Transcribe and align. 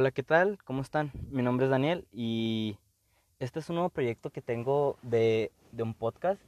Hola, 0.00 0.12
¿qué 0.12 0.22
tal? 0.22 0.60
¿Cómo 0.64 0.80
están? 0.80 1.10
Mi 1.32 1.42
nombre 1.42 1.66
es 1.66 1.70
Daniel 1.70 2.06
y 2.12 2.78
este 3.40 3.58
es 3.58 3.68
un 3.68 3.74
nuevo 3.74 3.88
proyecto 3.88 4.30
que 4.30 4.40
tengo 4.40 4.96
de, 5.02 5.50
un 5.76 5.92
podcast 5.92 6.40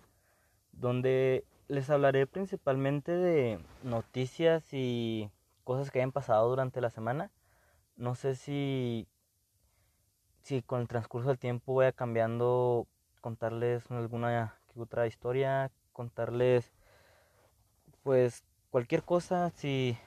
donde 0.71 1.45
les 1.67 1.91
hablaré 1.91 2.29
principalmente 2.29 3.11
de 3.11 3.59
noticias 3.83 4.63
y 4.71 5.33
cosas 5.65 5.91
que 5.91 5.99
hayan 5.99 6.13
pasado 6.13 6.49
durante 6.49 6.81
la 6.81 6.91
semana. 6.91 7.33
No 7.97 8.15
sé 8.15 8.37
si, 8.37 9.09
si 10.43 10.63
con 10.63 10.83
el 10.83 10.87
transcurso 10.87 11.31
del 11.31 11.39
tiempo 11.41 11.73
voy 11.73 11.87
a 11.87 11.93
cambiando, 11.93 12.87
contarles 13.21 13.91
alguna 13.91 14.61
otra 14.77 15.09
historia, 15.09 15.73
contarles 15.93 16.71
pues 18.05 18.45
cualquier 18.71 19.03
cosa, 19.03 19.51
si, 19.51 19.99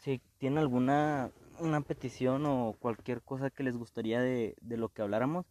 si 0.00 0.20
tienen 0.38 0.58
alguna 0.58 1.30
una 1.60 1.80
petición 1.82 2.46
o 2.46 2.74
cualquier 2.78 3.22
cosa 3.22 3.50
que 3.50 3.62
les 3.62 3.76
gustaría 3.76 4.20
de, 4.20 4.56
de 4.60 4.76
lo 4.76 4.88
que 4.88 5.02
habláramos, 5.02 5.46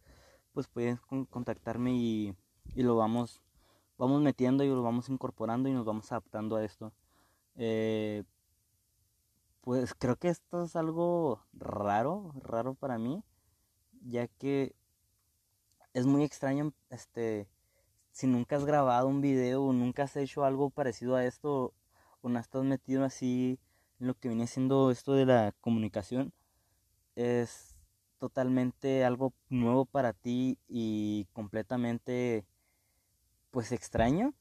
pues 0.52 0.68
pueden 0.68 0.98
contactarme 1.30 1.92
y, 1.94 2.34
y, 2.74 2.82
lo 2.82 2.96
vamos, 2.96 3.40
vamos 3.98 4.20
metiendo 4.22 4.64
y 4.64 4.68
lo 4.68 4.82
vamos 4.82 5.08
incorporando 5.08 5.68
y 5.68 5.72
nos 5.72 5.84
vamos 5.84 6.10
adaptando 6.12 6.56
a 6.56 6.64
esto. 6.64 6.92
Eh, 7.56 8.24
pues 9.60 9.94
creo 9.94 10.16
que 10.16 10.28
esto 10.28 10.64
es 10.64 10.76
algo 10.76 11.44
raro, 11.52 12.32
raro 12.42 12.74
para 12.74 12.98
mí, 12.98 13.22
ya 14.02 14.26
que 14.26 14.74
es 15.92 16.06
muy 16.06 16.24
extraño, 16.24 16.72
este, 16.88 17.48
si 18.12 18.26
nunca 18.26 18.56
has 18.56 18.64
grabado 18.64 19.08
un 19.08 19.20
video 19.20 19.64
o 19.64 19.72
nunca 19.72 20.04
has 20.04 20.16
hecho 20.16 20.44
algo 20.44 20.70
parecido 20.70 21.16
a 21.16 21.24
esto 21.24 21.74
o 22.22 22.28
no 22.28 22.38
estás 22.38 22.64
metido 22.64 23.04
así 23.04 23.58
lo 24.00 24.14
que 24.14 24.28
viene 24.28 24.46
siendo 24.46 24.90
esto 24.90 25.12
de 25.12 25.26
la 25.26 25.54
comunicación 25.60 26.32
es 27.14 27.76
totalmente 28.18 29.04
algo 29.04 29.32
nuevo 29.48 29.84
para 29.84 30.12
ti 30.12 30.58
y 30.68 31.26
completamente 31.32 32.46
pues 33.50 33.72
extraño. 33.72 34.34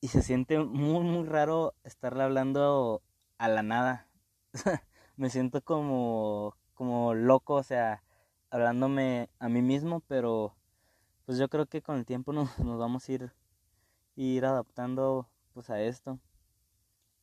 Y 0.00 0.08
se 0.08 0.22
siente 0.22 0.58
muy 0.58 1.04
muy 1.04 1.26
raro 1.28 1.74
estarle 1.84 2.24
hablando 2.24 3.02
a 3.38 3.48
la 3.48 3.62
nada. 3.62 4.08
Me 5.16 5.30
siento 5.30 5.62
como 5.62 6.56
como 6.74 7.14
loco 7.14 7.54
o 7.54 7.62
sea 7.62 8.02
hablándome 8.50 9.30
a 9.38 9.48
mí 9.48 9.62
mismo 9.62 10.00
pero 10.08 10.56
pues 11.26 11.38
yo 11.38 11.48
creo 11.48 11.66
que 11.66 11.82
con 11.82 11.98
el 11.98 12.06
tiempo 12.06 12.32
nos, 12.32 12.58
nos 12.58 12.78
vamos 12.78 13.08
a 13.08 13.12
ir 13.12 13.32
ir 14.16 14.44
adaptando 14.44 15.28
pues 15.54 15.70
a 15.70 15.80
esto. 15.80 16.18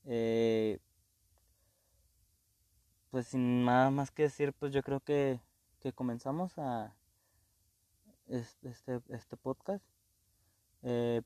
Eh, 0.05 0.80
pues 3.11 3.27
sin 3.27 3.65
nada 3.65 3.89
más 3.91 4.11
que 4.11 4.23
decir, 4.23 4.53
pues 4.53 4.71
yo 4.73 4.83
creo 4.83 4.99
que, 4.99 5.39
que 5.79 5.93
comenzamos 5.93 6.57
a 6.57 6.95
este, 8.27 9.02
este 9.09 9.38
podcast. 9.38 9.83
Eh, 10.83 11.21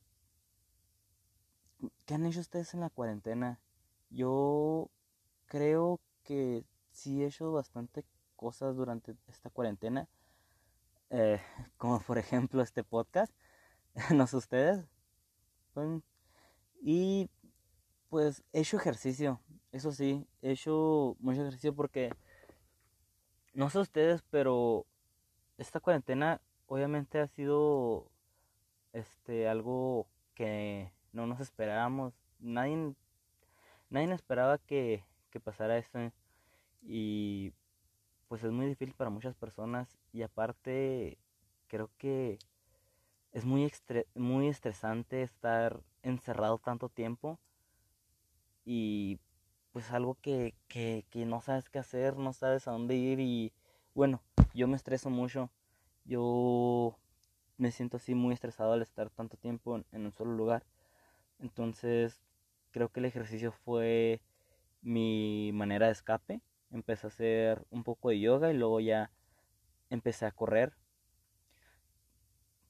¿Qué 2.05 2.13
han 2.13 2.25
hecho 2.25 2.39
ustedes 2.39 2.73
en 2.73 2.79
la 2.79 2.89
cuarentena? 2.89 3.59
Yo 4.09 4.89
creo 5.47 5.99
que 6.23 6.65
sí 6.91 7.23
he 7.23 7.27
hecho 7.27 7.51
bastante 7.51 8.05
cosas 8.35 8.75
durante 8.75 9.15
esta 9.27 9.49
cuarentena. 9.49 10.07
Eh, 11.09 11.41
como 11.77 11.99
por 12.01 12.17
ejemplo 12.17 12.61
este 12.61 12.83
podcast. 12.83 13.33
no 14.13 14.27
sé 14.27 14.37
ustedes. 14.37 14.85
Y 16.81 17.29
pues 18.09 18.43
he 18.53 18.61
hecho 18.61 18.77
ejercicio. 18.77 19.41
Eso 19.73 19.91
sí, 19.91 20.27
he 20.43 20.51
hecho 20.51 21.17
mucho 21.19 21.41
ejercicio 21.41 21.75
porque, 21.75 22.11
no 23.55 23.71
sé 23.71 23.79
ustedes, 23.79 24.21
pero 24.29 24.85
esta 25.57 25.79
cuarentena 25.79 26.41
obviamente 26.67 27.19
ha 27.19 27.27
sido 27.27 28.07
este 28.93 29.47
algo 29.47 30.07
que 30.35 30.91
no 31.11 31.25
nos 31.25 31.39
esperábamos. 31.39 32.13
Nadie, 32.39 32.93
nadie 33.89 34.13
esperaba 34.13 34.59
que, 34.59 35.03
que 35.31 35.39
pasara 35.39 35.79
esto. 35.79 35.99
Y 36.83 37.51
pues 38.27 38.43
es 38.43 38.51
muy 38.51 38.67
difícil 38.67 38.93
para 38.93 39.09
muchas 39.09 39.33
personas. 39.33 39.97
Y 40.11 40.21
aparte, 40.21 41.17
creo 41.67 41.89
que 41.97 42.37
es 43.31 43.43
muy, 43.43 43.71
muy 44.13 44.49
estresante 44.49 45.23
estar 45.23 45.81
encerrado 46.03 46.59
tanto 46.59 46.89
tiempo. 46.89 47.39
Y 48.65 49.19
pues 49.73 49.91
algo 49.91 50.15
que, 50.21 50.55
que, 50.67 51.05
que 51.09 51.25
no 51.25 51.41
sabes 51.41 51.69
qué 51.69 51.79
hacer, 51.79 52.15
no 52.17 52.31
sabes 52.31 52.67
a 52.67 52.71
dónde 52.71 52.95
ir 52.95 53.19
y 53.19 53.51
bueno, 53.95 54.21
yo 54.53 54.67
me 54.67 54.77
estreso 54.77 55.09
mucho, 55.09 55.49
yo 56.05 56.97
me 57.57 57.71
siento 57.71 57.97
así 57.97 58.15
muy 58.15 58.33
estresado 58.35 58.73
al 58.73 58.83
estar 58.83 59.09
tanto 59.09 59.35
tiempo 59.37 59.81
en, 59.91 60.05
un 60.05 60.11
solo 60.13 60.33
lugar, 60.33 60.63
entonces 61.39 62.21
creo 62.71 62.89
que 62.89 62.99
el 62.99 63.07
ejercicio 63.07 63.51
fue 63.51 64.21
mi 64.81 65.51
manera 65.53 65.87
de 65.87 65.93
escape, 65.93 66.41
empecé 66.71 67.07
a 67.07 67.09
hacer 67.09 67.65
un 67.71 67.83
poco 67.83 68.09
de 68.09 68.19
yoga 68.19 68.51
y 68.51 68.57
luego 68.57 68.79
ya 68.79 69.11
empecé 69.89 70.27
a 70.27 70.31
correr, 70.31 70.73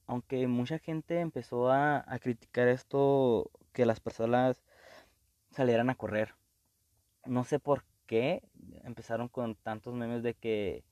aunque 0.06 0.46
mucha 0.46 0.78
gente 0.78 1.20
empezó 1.20 1.70
a, 1.70 2.04
a 2.06 2.18
criticar 2.18 2.68
esto, 2.68 3.50
que 3.72 3.86
las 3.86 4.00
personas 4.00 4.62
salieran 5.50 5.90
a 5.90 5.96
correr 5.96 6.34
no 7.26 7.44
sé 7.44 7.58
por 7.58 7.84
qué 8.06 8.42
empezaron 8.84 9.28
con 9.28 9.54
tantos 9.56 9.94
memes 9.94 10.22
de 10.22 10.34
que, 10.34 10.84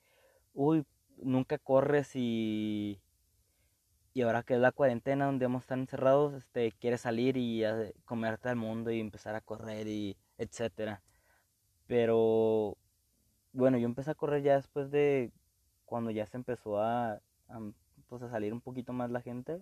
uy, 0.54 0.84
nunca 1.18 1.58
corres 1.58 2.12
y, 2.14 3.00
y 4.14 4.22
ahora 4.22 4.42
que 4.42 4.54
es 4.54 4.60
la 4.60 4.72
cuarentena 4.72 5.26
donde 5.26 5.46
vamos 5.46 5.62
a 5.62 5.64
estar 5.64 5.78
encerrados, 5.78 6.34
este, 6.34 6.72
quieres 6.72 7.02
salir 7.02 7.36
y 7.36 7.62
comerte 8.04 8.48
al 8.48 8.56
mundo 8.56 8.90
y 8.90 9.00
empezar 9.00 9.34
a 9.34 9.40
correr 9.40 9.86
y 9.88 10.16
etcétera. 10.38 11.02
Pero 11.86 12.76
bueno, 13.52 13.78
yo 13.78 13.86
empecé 13.86 14.10
a 14.10 14.14
correr 14.14 14.42
ya 14.42 14.56
después 14.56 14.90
de 14.90 15.32
cuando 15.84 16.10
ya 16.10 16.26
se 16.26 16.36
empezó 16.36 16.80
a, 16.80 17.20
a, 17.48 17.60
pues 18.08 18.22
a 18.22 18.30
salir 18.30 18.52
un 18.52 18.60
poquito 18.60 18.92
más 18.92 19.10
la 19.10 19.20
gente, 19.20 19.60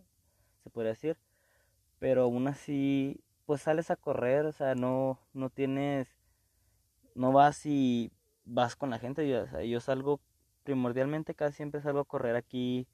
se 0.62 0.70
podría 0.70 0.90
decir. 0.92 1.16
Pero 1.98 2.22
aún 2.24 2.48
así, 2.48 3.20
pues 3.46 3.62
sales 3.62 3.90
a 3.90 3.96
correr, 3.96 4.46
o 4.46 4.52
sea, 4.52 4.74
no, 4.74 5.18
no 5.34 5.50
tienes 5.50 6.19
no 7.14 7.32
vas 7.32 7.66
y 7.66 8.12
vas 8.44 8.76
con 8.76 8.90
la 8.90 8.98
gente. 8.98 9.28
Yo, 9.68 9.80
salgo 9.80 10.20
primordialmente, 10.64 11.34
casi 11.34 11.56
siempre 11.56 11.80
salgo 11.80 12.00
a 12.00 12.04
correr 12.04 12.36
aquí 12.36 12.86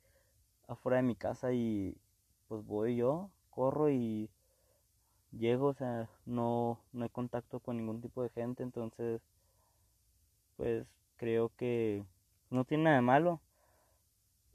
afuera 0.68 0.96
de 0.98 1.02
mi 1.02 1.16
casa 1.16 1.52
y 1.52 1.96
pues 2.48 2.64
voy 2.64 2.96
yo, 2.96 3.30
corro 3.50 3.90
y 3.90 4.30
llego, 5.32 5.68
o 5.68 5.74
sea, 5.74 6.08
no, 6.24 6.80
no 6.92 7.04
hay 7.04 7.10
contacto 7.10 7.60
con 7.60 7.76
ningún 7.76 8.00
tipo 8.00 8.22
de 8.22 8.30
gente, 8.30 8.62
entonces 8.62 9.20
pues 10.56 10.86
creo 11.16 11.50
que 11.56 12.04
no 12.50 12.64
tiene 12.64 12.84
nada 12.84 12.96
de 12.96 13.02
malo. 13.02 13.40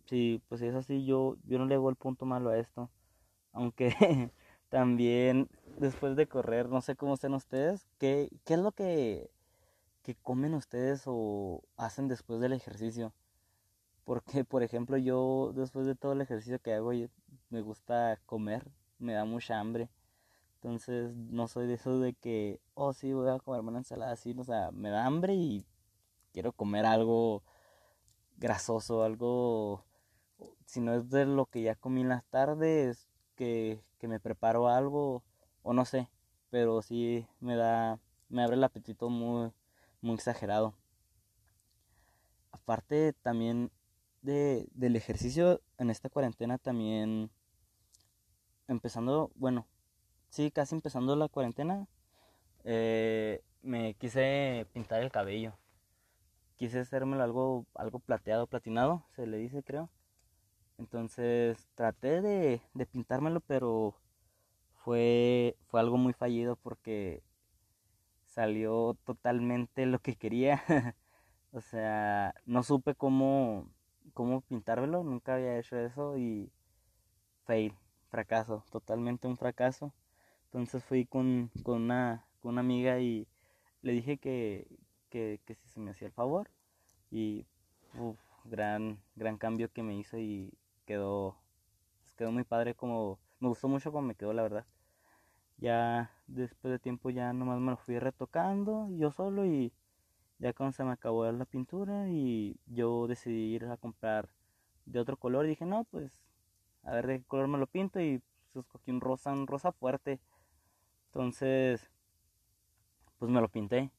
Sí, 0.05 0.41
pues 0.49 0.61
es 0.61 0.75
así, 0.75 1.05
yo, 1.05 1.37
yo 1.45 1.57
no 1.59 1.65
le 1.65 1.75
hago 1.75 1.89
el 1.89 1.95
punto 1.95 2.25
malo 2.25 2.49
a 2.49 2.57
esto. 2.57 2.89
Aunque 3.53 3.89
también 4.69 5.49
después 5.77 6.15
de 6.15 6.27
correr, 6.27 6.69
no 6.69 6.81
sé 6.81 6.95
cómo 6.95 7.13
estén 7.13 7.33
ustedes, 7.33 7.87
¿qué, 7.97 8.29
qué 8.45 8.55
es 8.55 8.59
lo 8.59 8.71
que 8.71 9.29
que 10.03 10.15
comen 10.15 10.53
ustedes 10.53 11.03
o 11.05 11.63
hacen 11.77 12.07
después 12.07 12.39
del 12.39 12.53
ejercicio. 12.53 13.13
Porque, 14.05 14.43
por 14.43 14.63
ejemplo, 14.63 14.97
yo 14.97 15.53
después 15.55 15.85
de 15.85 15.95
todo 15.95 16.13
el 16.13 16.21
ejercicio 16.21 16.59
que 16.59 16.73
hago, 16.73 16.91
me 17.49 17.61
gusta 17.61 18.19
comer, 18.25 18.69
me 18.99 19.13
da 19.13 19.25
mucha 19.25 19.59
hambre. 19.59 19.89
Entonces, 20.55 21.15
no 21.15 21.47
soy 21.47 21.67
de 21.67 21.75
eso 21.75 21.99
de 21.99 22.13
que, 22.13 22.59
oh, 22.75 22.93
sí, 22.93 23.13
voy 23.13 23.29
a 23.29 23.39
comerme 23.39 23.69
una 23.69 23.79
ensalada 23.79 24.13
así. 24.13 24.35
O 24.37 24.43
sea, 24.43 24.71
me 24.71 24.89
da 24.89 25.05
hambre 25.05 25.33
y 25.33 25.65
quiero 26.33 26.51
comer 26.53 26.85
algo 26.85 27.43
grasoso, 28.37 29.03
algo. 29.03 29.83
Si 30.65 30.81
no 30.81 30.93
es 30.95 31.09
de 31.09 31.25
lo 31.25 31.45
que 31.47 31.61
ya 31.63 31.75
comí 31.75 32.01
en 32.01 32.09
las 32.09 32.25
tardes, 32.25 33.09
que, 33.35 33.83
que 33.99 34.07
me 34.07 34.19
preparo 34.19 34.67
algo, 34.67 35.23
o 35.63 35.73
no 35.73 35.85
sé. 35.85 36.09
Pero 36.49 36.81
sí 36.81 37.27
me 37.39 37.55
da, 37.55 37.99
me 38.29 38.43
abre 38.43 38.55
el 38.55 38.63
apetito 38.63 39.09
muy, 39.09 39.51
muy 40.01 40.15
exagerado. 40.15 40.73
Aparte 42.51 43.13
también 43.21 43.71
de, 44.21 44.67
del 44.73 44.95
ejercicio 44.95 45.61
en 45.77 45.89
esta 45.89 46.09
cuarentena 46.09 46.57
también 46.57 47.31
empezando, 48.67 49.31
bueno, 49.35 49.67
sí, 50.29 50.51
casi 50.51 50.75
empezando 50.75 51.15
la 51.15 51.27
cuarentena, 51.27 51.87
eh, 52.63 53.41
me 53.61 53.95
quise 53.95 54.67
pintar 54.73 55.01
el 55.01 55.11
cabello. 55.11 55.57
Quise 56.57 56.79
hacérmelo 56.79 57.23
algo, 57.23 57.65
algo 57.75 57.99
plateado, 57.99 58.47
platinado, 58.47 59.05
se 59.15 59.25
le 59.27 59.37
dice 59.37 59.63
creo. 59.63 59.89
Entonces 60.77 61.67
traté 61.75 62.21
de, 62.21 62.61
de 62.73 62.85
pintármelo, 62.85 63.41
pero 63.41 63.95
fue, 64.83 65.57
fue 65.67 65.79
algo 65.79 65.97
muy 65.97 66.13
fallido 66.13 66.55
porque 66.55 67.23
salió 68.31 68.97
totalmente 69.05 69.85
lo 69.85 69.99
que 69.99 70.15
quería. 70.15 70.63
O 71.53 71.61
sea, 71.61 72.33
no 72.45 72.63
supe 72.63 72.95
cómo, 72.95 73.67
cómo 74.13 74.41
pintármelo, 74.41 75.03
nunca 75.03 75.35
había 75.35 75.59
hecho 75.59 75.77
eso 75.77 76.17
y 76.17 76.51
fail, 77.45 77.73
fracaso, 78.09 78.63
totalmente 78.71 79.27
un 79.27 79.37
fracaso. 79.37 79.93
Entonces 80.45 80.83
fui 80.85 81.05
con, 81.05 81.51
con, 81.63 81.83
una, 81.83 82.25
con 82.41 82.53
una 82.53 82.61
amiga 82.61 82.99
y 82.99 83.27
le 83.81 83.93
dije 83.93 84.17
que, 84.17 84.67
que, 85.09 85.41
que 85.45 85.55
si 85.55 85.67
se 85.69 85.79
me 85.81 85.91
hacía 85.91 86.07
el 86.07 86.13
favor 86.13 86.49
y 87.11 87.45
uf, 87.99 88.19
gran, 88.45 88.99
gran 89.15 89.37
cambio 89.37 89.71
que 89.71 89.83
me 89.83 89.95
hizo 89.97 90.17
y 90.19 90.53
quedó, 90.85 91.37
pues, 92.01 92.13
quedó 92.15 92.31
muy 92.31 92.43
padre 92.43 92.75
como, 92.75 93.19
me 93.39 93.49
gustó 93.49 93.67
mucho 93.67 93.91
como 93.91 94.07
me 94.07 94.15
quedó 94.15 94.33
la 94.33 94.43
verdad. 94.43 94.65
Ya 95.61 96.11
después 96.27 96.71
de 96.73 96.79
tiempo 96.79 97.09
ya 97.09 97.31
nomás 97.33 97.59
me 97.61 97.71
lo 97.71 97.77
fui 97.77 97.99
retocando 97.99 98.89
yo 98.97 99.11
solo 99.11 99.45
y 99.45 99.71
ya 100.39 100.53
cuando 100.53 100.73
se 100.73 100.83
me 100.83 100.91
acabó 100.91 101.31
la 101.31 101.45
pintura 101.45 102.09
y 102.09 102.59
yo 102.67 103.07
decidí 103.07 103.55
ir 103.55 103.65
a 103.65 103.77
comprar 103.77 104.29
de 104.85 104.99
otro 104.99 105.17
color 105.17 105.45
dije 105.45 105.65
no 105.65 105.83
pues 105.85 106.11
a 106.83 106.93
ver 106.93 107.07
de 107.07 107.19
qué 107.19 107.25
color 107.25 107.47
me 107.47 107.59
lo 107.59 107.67
pinto 107.67 108.01
y 108.01 108.21
pues 108.53 108.65
escogí 108.65 108.91
un 108.91 109.01
rosa, 109.01 109.31
un 109.33 109.47
rosa 109.47 109.71
fuerte. 109.71 110.19
Entonces 111.07 111.89
pues 113.19 113.31
me 113.31 113.41
lo 113.41 113.49
pinté. 113.49 113.91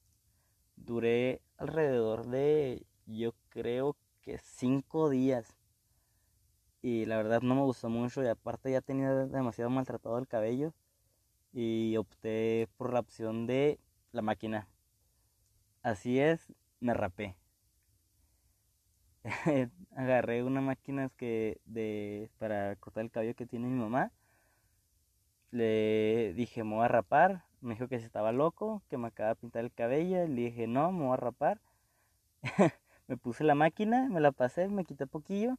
Duré 0.77 1.43
alrededor 1.59 2.27
de 2.27 2.87
yo 3.07 3.35
creo 3.51 3.97
que 4.23 4.39
cinco 4.39 5.11
días. 5.11 5.57
Y 6.83 7.07
la 7.07 7.17
verdad 7.17 7.41
no 7.43 7.55
me 7.55 7.63
gustó 7.63 7.89
mucho 7.89 8.23
y 8.23 8.27
aparte 8.27 8.73
ya 8.73 8.81
tenía 8.81 9.11
demasiado 9.15 9.71
maltratado 9.71 10.19
el 10.19 10.29
cabello. 10.29 10.75
Y 11.53 11.97
opté 11.97 12.69
por 12.77 12.93
la 12.93 13.01
opción 13.01 13.47
de 13.47 13.79
la 14.13 14.23
máquina. 14.23 14.69
Así 15.83 16.19
es, 16.19 16.53
me 16.81 16.95
rapé. 16.95 17.37
Agarré 19.97 20.43
una 20.43 20.61
máquina 20.61 21.11
que 21.17 21.61
de 21.65 22.31
para 22.39 22.77
cortar 22.77 23.05
el 23.05 23.11
cabello 23.11 23.35
que 23.35 23.47
tiene 23.47 23.69
mi 23.69 23.79
mamá. 23.79 24.13
Le 25.51 26.33
dije, 26.35 26.65
me 26.65 26.77
voy 26.77 26.85
a 26.85 26.89
rapar. 26.89 27.45
Me 27.61 27.75
dijo 27.75 27.89
que 27.89 27.99
si 28.01 28.07
estaba 28.07 28.33
loco, 28.33 28.83
que 28.89 28.99
me 28.99 29.09
acaba 29.09 29.31
de 29.31 29.37
pintar 29.37 29.65
el 29.65 29.73
cabello. 29.73 30.27
Le 30.27 30.43
dije, 30.43 30.67
no, 30.67 30.91
me 30.93 31.05
voy 31.05 31.15
a 31.15 31.17
rapar. 31.17 31.61
me 33.07 33.17
puse 33.17 33.45
la 33.45 33.55
máquina, 33.55 34.09
me 34.09 34.21
la 34.21 34.33
pasé, 34.33 34.69
me 34.69 34.85
quité 34.85 35.07
poquillo 35.07 35.59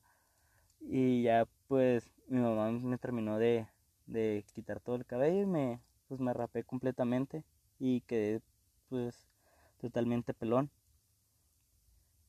y 0.89 1.23
ya 1.23 1.47
pues 1.67 2.11
mi 2.27 2.39
mamá 2.39 2.71
me 2.71 2.97
terminó 2.97 3.37
de, 3.37 3.67
de 4.05 4.45
quitar 4.53 4.79
todo 4.79 4.95
el 4.95 5.05
cabello 5.05 5.41
y 5.41 5.45
me 5.45 5.81
pues 6.07 6.19
me 6.19 6.33
rapé 6.33 6.63
completamente 6.63 7.43
y 7.79 8.01
quedé 8.01 8.41
pues 8.89 9.27
totalmente 9.79 10.33
pelón. 10.33 10.69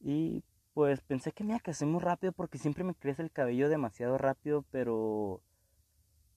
Y 0.00 0.42
pues 0.74 1.00
pensé 1.00 1.32
que 1.32 1.44
me 1.44 1.50
iba 1.50 1.58
a 1.58 1.60
crecer 1.60 1.88
muy 1.88 2.00
rápido 2.00 2.32
porque 2.32 2.58
siempre 2.58 2.84
me 2.84 2.94
crece 2.94 3.22
el 3.22 3.30
cabello 3.30 3.68
demasiado 3.68 4.18
rápido, 4.18 4.64
pero 4.70 5.40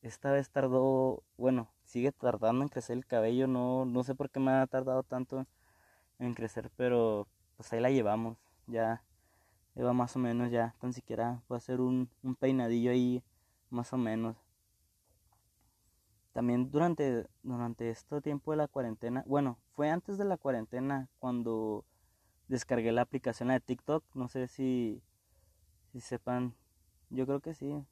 esta 0.02 0.32
vez 0.32 0.50
tardó, 0.50 1.24
bueno, 1.38 1.72
sigue 1.84 2.12
tardando 2.12 2.64
en 2.64 2.70
crecer 2.70 2.98
el 2.98 3.06
cabello, 3.06 3.48
no, 3.48 3.86
no 3.86 4.04
sé 4.04 4.16
por 4.16 4.30
qué 4.30 4.40
me 4.40 4.52
ha 4.52 4.68
tardado 4.68 5.04
tanto 5.04 5.46
en 6.20 6.34
crecer, 6.34 6.72
pero 6.78 7.28
pues 7.58 7.72
ahí 7.74 7.80
la 7.80 7.92
llevamos 7.92 8.38
ya 8.68 9.02
va 9.84 9.94
más 9.94 10.16
o 10.16 10.20
menos 10.20 10.52
ya, 10.52 10.76
tan 10.80 10.94
siquiera 10.94 11.42
puedo 11.48 11.58
hacer 11.58 11.82
un, 11.82 12.10
un 12.24 12.36
peinadillo 12.36 12.92
ahí 12.92 13.24
más 13.70 13.94
o 13.94 13.98
menos. 13.98 14.47
También 16.38 16.70
durante, 16.70 17.26
durante 17.42 17.90
este 17.90 18.22
tiempo 18.22 18.52
de 18.52 18.58
la 18.58 18.68
cuarentena, 18.68 19.24
bueno, 19.26 19.58
fue 19.72 19.90
antes 19.90 20.20
de 20.20 20.24
la 20.24 20.38
cuarentena 20.38 21.10
cuando 21.18 21.84
descargué 22.48 22.92
la 22.92 23.02
aplicación 23.02 23.50
de 23.50 23.60
TikTok, 23.60 24.04
no 24.14 24.28
sé 24.28 24.48
si, 24.48 25.02
si 25.92 26.00
sepan, 26.00 26.54
yo 27.10 27.26
creo 27.26 27.40
que 27.40 27.56
sí, 27.56 27.84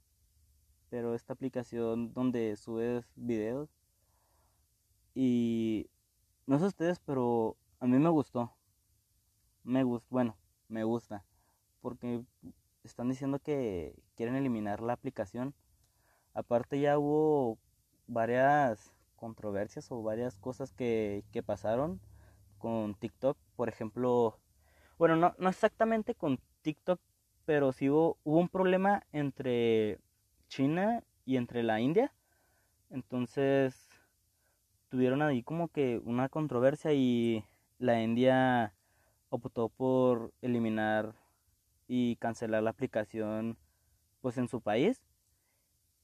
pero 0.92 1.16
esta 1.16 1.34
aplicación 1.34 2.14
donde 2.14 2.56
subes 2.56 3.12
videos 3.16 3.68
y 5.16 5.90
no 6.46 6.60
sé 6.60 6.66
ustedes, 6.66 7.00
pero 7.00 7.58
a 7.80 7.88
mí 7.88 7.98
me 7.98 8.10
gustó, 8.10 8.54
me 9.64 9.84
gustó, 9.84 10.06
bueno, 10.12 10.38
me 10.68 10.84
gusta. 10.84 11.26
Porque 11.82 12.24
están 12.84 13.10
diciendo 13.10 13.40
que 13.40 13.96
quieren 14.14 14.36
eliminar 14.36 14.82
la 14.82 14.94
aplicación. 14.94 15.56
Aparte 16.36 16.80
ya 16.80 17.00
hubo 17.00 17.58
varias 18.08 18.94
controversias 19.16 19.92
o 19.92 20.04
varias 20.04 20.38
cosas 20.38 20.74
que, 20.74 21.24
pasaron 21.46 22.00
con 22.58 22.96
TikTok. 22.96 23.38
Por 23.56 23.70
ejemplo, 23.70 24.38
bueno, 24.98 25.16
no, 25.16 25.36
no 25.38 25.50
exactamente 25.50 26.16
con 26.16 26.40
TikTok, 26.62 27.00
pero 27.46 27.72
sí 27.72 27.90
hubo, 27.90 28.18
hubo 28.24 28.40
un 28.40 28.50
problema 28.50 29.04
entre 29.12 30.00
China 30.48 31.04
y 31.26 31.38
entre 31.38 31.64
la 31.64 31.80
India. 31.80 32.14
Entonces 32.90 33.90
tuvieron 34.90 35.22
ahí 35.22 35.44
como 35.44 35.68
que 35.68 36.02
una 36.06 36.30
controversia 36.30 36.94
y 36.94 37.44
la 37.80 38.02
India 38.02 38.74
optó 39.30 39.70
por 39.70 40.32
eliminar 40.42 41.14
y 41.88 42.16
cancelar 42.18 42.64
la 42.64 42.70
aplicación 42.72 43.58
pues 44.22 44.38
en 44.38 44.48
su 44.48 44.62
país 44.62 45.02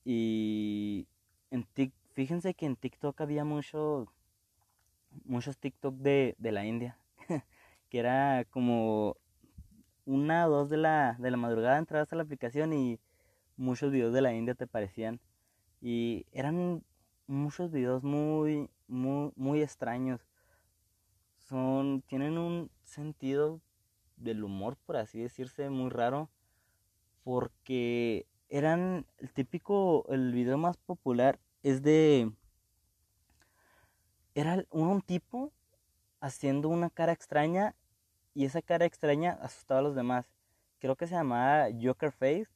y 0.04 1.08
en 1.52 1.68
fíjense 2.14 2.54
que 2.54 2.66
en 2.66 2.76
TikTok 2.76 3.22
había 3.22 3.46
muchos 3.46 4.08
muchos 5.26 5.58
TikTok 5.58 5.96
de, 5.96 6.36
de 6.38 6.52
la 6.52 6.66
India 6.66 6.98
que 7.90 8.00
era 8.00 8.46
como 8.46 9.18
una 10.06 10.48
o 10.48 10.50
dos 10.50 10.70
de 10.70 10.78
la, 10.78 11.16
de 11.20 11.32
la 11.32 11.38
madrugada 11.38 11.78
entrabas 11.78 12.12
a 12.12 12.16
la 12.16 12.24
aplicación 12.24 12.74
y 12.74 13.00
muchos 13.58 13.92
videos 13.92 14.14
de 14.14 14.22
la 14.22 14.34
India 14.34 14.56
te 14.56 14.68
parecían. 14.68 15.20
Y 15.82 16.26
eran 16.32 16.84
muchos 17.28 17.72
videos 17.72 18.04
muy 18.04 18.70
muy 18.88 19.32
muy 19.36 19.62
extraños. 19.62 20.22
Son 21.38 22.02
tienen 22.08 22.38
un 22.38 22.72
sentido 22.84 23.62
del 24.18 24.44
humor, 24.44 24.78
por 24.86 24.98
así 24.98 25.20
decirse, 25.20 25.70
muy 25.70 25.90
raro, 25.90 26.30
porque 27.24 28.28
eran 28.52 29.06
el 29.18 29.32
típico, 29.32 30.06
el 30.10 30.34
video 30.34 30.58
más 30.58 30.76
popular 30.76 31.40
es 31.64 31.82
de, 31.82 32.34
era 34.36 34.66
un, 34.70 35.02
tipo 35.02 35.54
haciendo 36.20 36.68
una 36.68 36.90
cara 36.90 37.14
extraña 37.14 37.76
y 38.34 38.44
esa 38.44 38.62
cara 38.62 38.86
extraña 38.86 39.40
asustaba 39.42 39.80
a 39.80 39.84
los 39.84 39.96
demás. 39.96 40.26
Creo 40.80 40.98
que 40.98 41.08
se 41.08 41.16
llamaba 41.16 41.68
Joker 41.82 42.12
Face. 42.12 42.48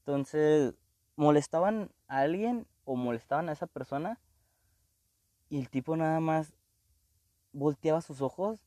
Entonces, 0.00 0.74
molestaban 1.16 1.90
a 2.06 2.18
alguien 2.18 2.66
o 2.84 2.94
molestaban 2.94 3.48
a 3.48 3.52
esa 3.52 3.66
persona 3.66 4.20
y 5.48 5.58
el 5.58 5.70
tipo 5.70 5.96
nada 5.96 6.20
más 6.20 6.52
volteaba 7.52 8.02
sus 8.02 8.20
ojos, 8.20 8.60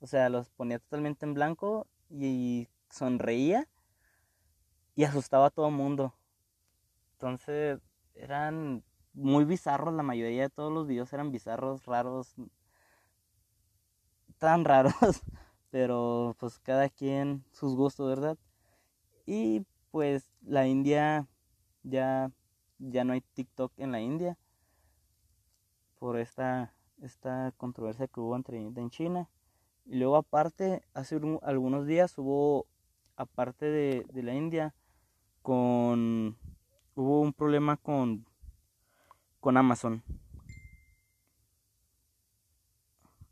o 0.00 0.06
sea, 0.06 0.28
los 0.28 0.50
ponía 0.50 0.78
totalmente 0.78 1.24
en 1.24 1.34
blanco 1.34 1.86
y 2.10 2.68
sonreía 2.90 3.66
y 4.94 5.04
asustaba 5.04 5.46
a 5.46 5.50
todo 5.50 5.68
el 5.68 5.74
mundo. 5.74 6.12
Entonces, 7.18 7.80
eran 8.14 8.84
muy 9.12 9.44
bizarros, 9.44 9.92
la 9.92 10.04
mayoría 10.04 10.42
de 10.42 10.50
todos 10.50 10.72
los 10.72 10.86
videos 10.86 11.12
eran 11.12 11.32
bizarros, 11.32 11.84
raros, 11.84 12.34
tan 14.38 14.64
raros, 14.64 14.94
pero 15.70 16.36
pues 16.38 16.60
cada 16.60 16.88
quien 16.88 17.44
sus 17.52 17.74
gustos, 17.74 18.08
¿verdad? 18.08 18.38
Y 19.26 19.66
pues 19.90 20.30
la 20.42 20.66
India 20.68 21.26
ya 21.82 22.30
ya 22.78 23.02
no 23.02 23.12
hay 23.12 23.20
TikTok 23.20 23.72
en 23.78 23.90
la 23.90 24.00
India 24.00 24.38
por 25.98 26.16
esta 26.18 26.72
esta 27.02 27.52
controversia 27.56 28.06
que 28.06 28.20
hubo 28.20 28.36
entre 28.36 28.60
India 28.60 28.84
y 28.84 28.90
China. 28.90 29.28
Y 29.86 29.96
luego 29.96 30.16
aparte, 30.16 30.82
hace 30.94 31.20
algunos 31.42 31.86
días 31.86 32.16
hubo, 32.18 32.66
aparte 33.16 33.66
de, 33.66 34.22
la 34.22 34.34
India, 34.34 34.74
con 35.42 36.36
hubo 36.98 37.20
un 37.20 37.32
problema 37.32 37.76
con, 37.76 38.26
con 39.40 39.56
Amazon. 39.56 40.02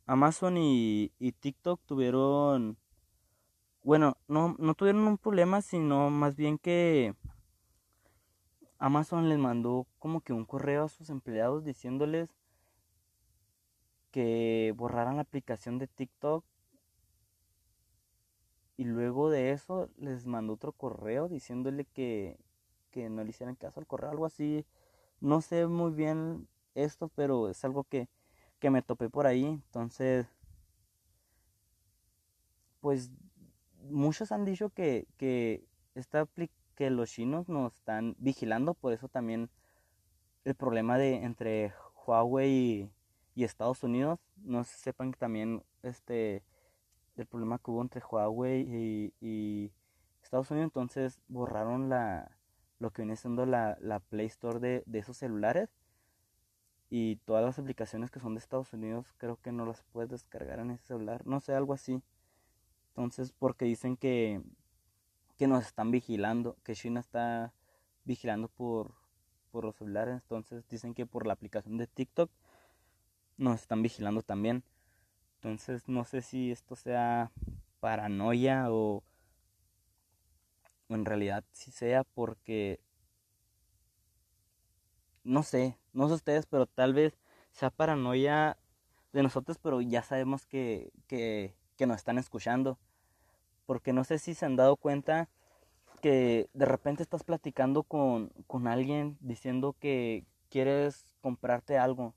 Amazon 0.06 0.56
y, 0.56 1.11
y 1.18 1.32
TikTok 1.32 1.80
tuvieron, 1.85 2.78
bueno, 3.82 4.16
no, 4.28 4.54
no 4.61 4.75
tuvieron 4.75 5.02
un 5.08 5.18
problema, 5.18 5.62
sino 5.62 6.11
más 6.11 6.37
bien 6.37 6.58
que 6.58 7.16
Amazon 8.78 9.28
les 9.28 9.38
mandó 9.38 9.88
como 9.99 10.20
que 10.20 10.32
un 10.32 10.44
correo 10.44 10.85
a 10.85 10.88
sus 10.88 11.11
empleados 11.11 11.64
diciéndoles 11.64 12.30
que 14.12 14.73
borraran 14.76 15.16
la 15.16 15.23
aplicación 15.23 15.78
de 15.78 15.88
TikTok 15.88 16.44
y 18.76 18.85
luego 18.85 19.28
de 19.28 19.50
eso 19.50 19.90
les 19.96 20.25
mandó 20.25 20.52
otro 20.52 20.70
correo 20.70 21.28
diciéndole 21.28 21.85
que, 21.85 22.38
que 22.97 23.11
no 23.11 23.23
le 23.23 23.29
hicieran 23.29 23.57
caso 23.57 23.79
al 23.79 23.87
correo, 23.87 24.11
algo 24.11 24.25
así. 24.25 24.65
No 25.21 25.43
sé 25.43 25.67
muy 25.67 25.93
bien 25.93 26.49
esto, 26.75 27.09
pero 27.15 27.50
es 27.50 27.62
algo 27.62 27.85
que, 27.85 28.09
que 28.59 28.71
me 28.71 28.81
topé 28.81 29.11
por 29.11 29.26
ahí. 29.26 29.45
Entonces, 29.45 30.26
pues 32.81 33.11
muchos 33.91 34.33
han 34.33 34.47
dicho 34.47 34.71
que, 34.71 35.07
que, 35.19 35.67
esta, 35.95 36.26
que 36.75 36.88
los 36.88 37.11
chinos 37.11 37.50
nos 37.50 37.75
están 37.76 38.17
vigilando, 38.19 38.73
por 38.73 38.95
eso 38.95 39.09
también 39.09 39.50
el 40.45 40.55
problema 40.55 40.97
de 40.97 41.17
entre 41.17 41.75
Huawei 42.07 42.91
y, 43.35 43.45
Estados 43.45 43.83
Unidos, 43.83 44.21
no 44.38 44.65
se 44.65 44.79
sepan 44.79 45.12
que 45.12 45.19
también 45.19 45.62
este 45.83 46.43
el 47.17 47.26
problema 47.26 47.59
que 47.59 47.71
hubo 47.71 47.83
entre 47.83 48.00
Huawei 48.11 49.12
y, 49.21 49.73
Estados 50.23 50.50
Unidos, 50.50 50.71
entonces 50.71 51.21
borraron 51.29 51.88
la 51.88 52.36
lo 52.78 52.90
que 52.90 53.02
viene 53.02 53.16
siendo 53.16 53.47
la, 53.47 53.76
la 53.80 54.00
Play 54.00 54.26
Store 54.26 54.59
de, 54.59 54.83
de 54.87 54.99
esos 54.99 55.16
celulares 55.16 55.71
y 56.88 57.16
todas 57.16 57.45
las 57.45 57.59
aplicaciones 57.59 58.11
que 58.11 58.21
son 58.21 58.35
de 58.35 58.38
Estados 58.38 58.73
Unidos 58.73 59.06
creo 59.18 59.40
que 59.40 59.52
no 59.52 59.66
las 59.66 59.83
puedes 59.92 60.11
descargar 60.11 60.61
en 60.61 60.71
ese 60.71 60.85
celular, 60.85 61.26
no 61.26 61.40
sé, 61.40 61.54
algo 61.54 61.73
así. 61.73 62.02
Entonces, 62.88 63.33
porque 63.33 63.64
dicen 63.64 63.97
que, 63.97 64.42
que 65.37 65.47
nos 65.47 65.66
están 65.66 65.90
vigilando, 65.90 66.56
que 66.64 66.75
China 66.75 67.00
está 67.00 67.52
vigilando 68.04 68.49
por, 68.49 68.95
por 69.50 69.64
los 69.64 69.76
celulares, 69.76 70.14
entonces 70.14 70.66
dicen 70.68 70.95
que 70.95 71.06
por 71.06 71.26
la 71.26 71.33
aplicación 71.33 71.76
de 71.76 71.87
TikTok 71.87 72.30
nos 73.37 73.61
están 73.61 73.83
vigilando 73.83 74.23
también. 74.23 74.62
Entonces, 75.37 75.88
no 75.88 76.04
sé 76.04 76.23
si 76.23 76.50
esto 76.50 76.76
sea 76.76 77.30
paranoia 77.80 78.71
o, 78.71 79.02
en 80.88 81.05
realidad 81.05 81.45
si 81.52 81.71
sea 81.71 82.05
porque 82.05 82.81
no 85.25 85.43
sé, 85.43 85.76
no 85.93 86.09
sé 86.09 86.14
ustedes, 86.14 86.47
pero 86.47 86.66
tal 86.66 86.95
vez 86.95 87.19
sea 87.52 87.71
paranoia 87.71 88.57
de 89.12 89.23
nosotros, 89.23 89.59
pero 89.59 89.81
ya 89.81 90.02
sabemos 90.02 90.47
que, 90.47 90.93
que, 91.09 91.55
que 91.76 91.87
nos 91.87 91.97
están 91.97 92.19
escuchando. 92.19 92.78
Porque 93.66 93.93
no 93.93 94.05
sé 94.05 94.19
si 94.19 94.35
se 94.35 94.47
han 94.47 94.57
dado 94.57 94.76
cuenta 94.76 95.28
que 96.00 96.49
de 96.55 96.66
repente 96.66 97.02
estás 97.02 97.25
platicando 97.25 97.83
con, 97.83 98.28
con 98.47 98.69
alguien 98.69 99.16
diciendo 99.21 99.75
que 99.81 100.25
quieres 100.50 101.12
comprarte 101.21 101.78
algo. 101.78 102.14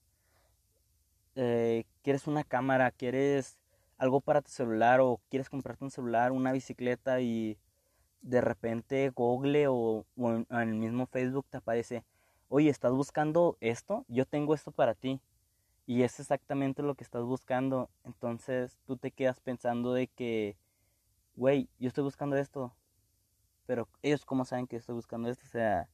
Eh, 1.36 1.86
quieres 2.04 2.28
una 2.28 2.44
cámara, 2.44 2.92
quieres 2.92 3.58
algo 3.98 4.22
para 4.22 4.42
tu 4.42 4.52
celular 4.52 5.00
o 5.02 5.20
quieres 5.30 5.50
comprarte 5.50 5.84
un 5.84 5.92
celular, 5.92 6.32
una 6.32 6.52
bicicleta 6.52 7.22
y 7.22 7.58
de 8.22 8.42
repente 8.42 9.10
Google 9.10 9.68
o, 9.68 10.06
o 10.18 10.32
en 10.32 10.48
el 10.50 10.76
mismo 10.76 11.08
Facebook 11.08 11.48
te 11.50 11.58
aparece 11.58 12.04
oye, 12.50 12.70
¿estás 12.70 12.92
buscando 12.92 13.58
esto? 13.62 14.06
Yo 14.10 14.26
tengo 14.26 14.54
esto 14.54 14.72
para 14.72 14.96
ti. 14.96 15.22
Y 15.86 16.04
es 16.04 16.20
exactamente 16.20 16.84
lo 16.84 16.96
que 16.96 17.04
estás 17.04 17.24
buscando. 17.24 17.90
Entonces 18.04 18.78
tú 18.86 18.98
te 18.98 19.12
quedas 19.12 19.40
pensando 19.40 19.94
de 19.94 20.08
que, 20.08 20.58
güey, 21.36 21.70
yo 21.80 21.88
estoy 21.88 22.04
buscando 22.04 22.36
esto. 22.36 22.76
Pero 23.66 23.88
ellos 24.02 24.26
cómo 24.26 24.46
saben 24.46 24.68
que 24.68 24.76
estoy 24.76 24.96
buscando 24.96 25.30
esto. 25.30 25.46
O 25.46 25.50
sea, 25.50 25.88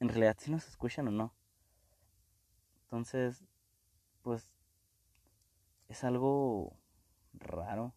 en 0.00 0.08
realidad 0.08 0.36
si 0.38 0.50
nos 0.50 0.68
escuchan 0.68 1.08
o 1.08 1.10
no. 1.10 1.32
Entonces, 2.84 3.44
pues, 4.22 4.48
es 5.88 6.04
algo 6.04 6.76
raro. 7.32 7.94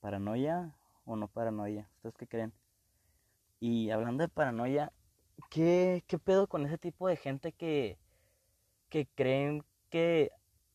¿Paranoia 0.00 0.74
o 1.04 1.16
no 1.16 1.28
paranoia? 1.28 1.88
¿Ustedes 1.96 2.16
qué 2.16 2.26
creen? 2.26 2.52
Y 3.60 3.90
hablando 3.90 4.22
de 4.22 4.28
paranoia, 4.28 4.92
¿Qué, 5.50 6.04
¿Qué 6.06 6.18
pedo 6.18 6.46
con 6.46 6.64
ese 6.66 6.78
tipo 6.78 7.08
de 7.08 7.16
gente 7.16 7.52
que, 7.52 7.98
que 8.88 9.06
creen 9.14 9.64
que 9.90 10.32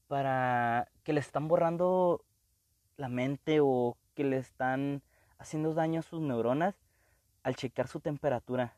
para 0.07 0.87
que 1.03 1.13
le 1.13 1.19
están 1.19 1.47
borrando 1.47 2.23
la 2.95 3.09
mente 3.09 3.59
o 3.61 3.97
que 4.15 4.23
le 4.23 4.37
están 4.37 5.01
haciendo 5.39 5.73
daño 5.73 5.99
a 5.99 6.03
sus 6.03 6.21
neuronas 6.21 6.75
al 7.43 7.55
checar 7.55 7.87
su 7.87 7.99
temperatura? 7.99 8.77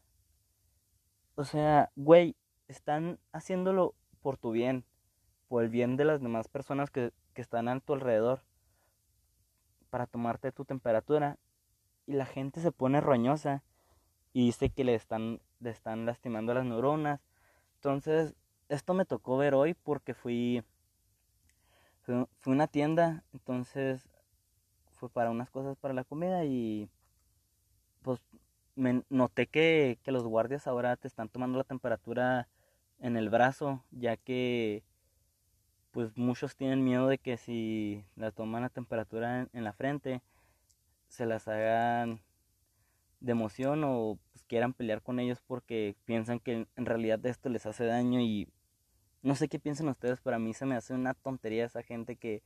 O 1.35 1.43
sea, 1.43 1.91
güey, 1.95 2.35
están 2.67 3.19
haciéndolo 3.31 3.95
por 4.21 4.37
tu 4.37 4.51
bien, 4.51 4.85
por 5.47 5.63
el 5.63 5.69
bien 5.69 5.97
de 5.97 6.05
las 6.05 6.21
demás 6.21 6.47
personas 6.47 6.91
que, 6.91 7.11
que 7.33 7.41
están 7.41 7.67
a 7.67 7.79
tu 7.79 7.93
alrededor, 7.93 8.41
para 9.89 10.07
tomarte 10.07 10.51
tu 10.51 10.65
temperatura. 10.65 11.37
Y 12.07 12.13
la 12.13 12.25
gente 12.25 12.61
se 12.61 12.71
pone 12.71 13.01
roñosa 13.01 13.63
y 14.33 14.45
dice 14.47 14.69
que 14.69 14.83
le 14.83 14.95
están 14.95 15.39
le 15.59 15.69
están 15.69 16.05
lastimando 16.05 16.53
las 16.53 16.65
neuronas. 16.65 17.21
Entonces, 17.75 18.35
esto 18.69 18.93
me 18.93 19.05
tocó 19.05 19.37
ver 19.37 19.53
hoy 19.53 19.73
porque 19.73 20.13
fui, 20.13 20.63
fui, 22.01 22.25
una 22.45 22.67
tienda, 22.67 23.23
entonces 23.33 24.09
fue 24.93 25.09
para 25.09 25.31
unas 25.31 25.49
cosas 25.49 25.77
para 25.77 25.93
la 25.93 26.03
comida 26.03 26.43
y 26.45 26.89
pues 28.01 28.21
me 28.75 29.03
noté 29.09 29.47
que, 29.47 29.99
que 30.03 30.11
los 30.11 30.23
guardias 30.23 30.67
ahora 30.67 30.95
te 30.97 31.07
están 31.07 31.29
tomando 31.29 31.57
la 31.57 31.63
temperatura 31.63 32.47
en 32.99 33.17
el 33.17 33.29
brazo, 33.29 33.83
ya 33.91 34.17
que 34.17 34.83
pues 35.99 36.15
muchos 36.15 36.55
tienen 36.55 36.85
miedo 36.85 37.07
de 37.09 37.17
que 37.17 37.35
si 37.35 38.05
la 38.15 38.31
toman 38.31 38.61
la 38.61 38.69
temperatura 38.69 39.49
en 39.51 39.63
la 39.65 39.73
frente, 39.73 40.21
se 41.09 41.25
las 41.25 41.49
hagan 41.49 42.21
de 43.19 43.33
emoción 43.33 43.83
o 43.83 44.17
pues, 44.31 44.45
quieran 44.45 44.71
pelear 44.71 45.01
con 45.01 45.19
ellos 45.19 45.41
porque 45.45 45.97
piensan 46.05 46.39
que 46.39 46.67
en 46.73 46.85
realidad 46.85 47.25
esto 47.25 47.49
les 47.49 47.65
hace 47.65 47.83
daño 47.83 48.21
y 48.21 48.47
no 49.23 49.35
sé 49.35 49.49
qué 49.49 49.59
piensan 49.59 49.89
ustedes, 49.89 50.21
pero 50.21 50.37
a 50.37 50.39
mí 50.39 50.53
se 50.53 50.65
me 50.65 50.77
hace 50.77 50.93
una 50.93 51.15
tontería 51.15 51.65
esa 51.65 51.83
gente 51.83 52.15
que, 52.15 52.43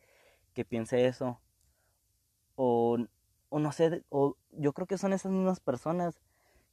que 0.55 0.65
piense 0.65 1.05
eso. 1.05 1.39
O, 2.55 2.97
o 3.49 3.59
no 3.59 3.71
sé, 3.71 4.03
o 4.09 4.35
yo 4.49 4.73
creo 4.73 4.87
que 4.87 4.97
son 4.97 5.13
esas 5.13 5.31
mismas 5.31 5.59
personas 5.59 6.19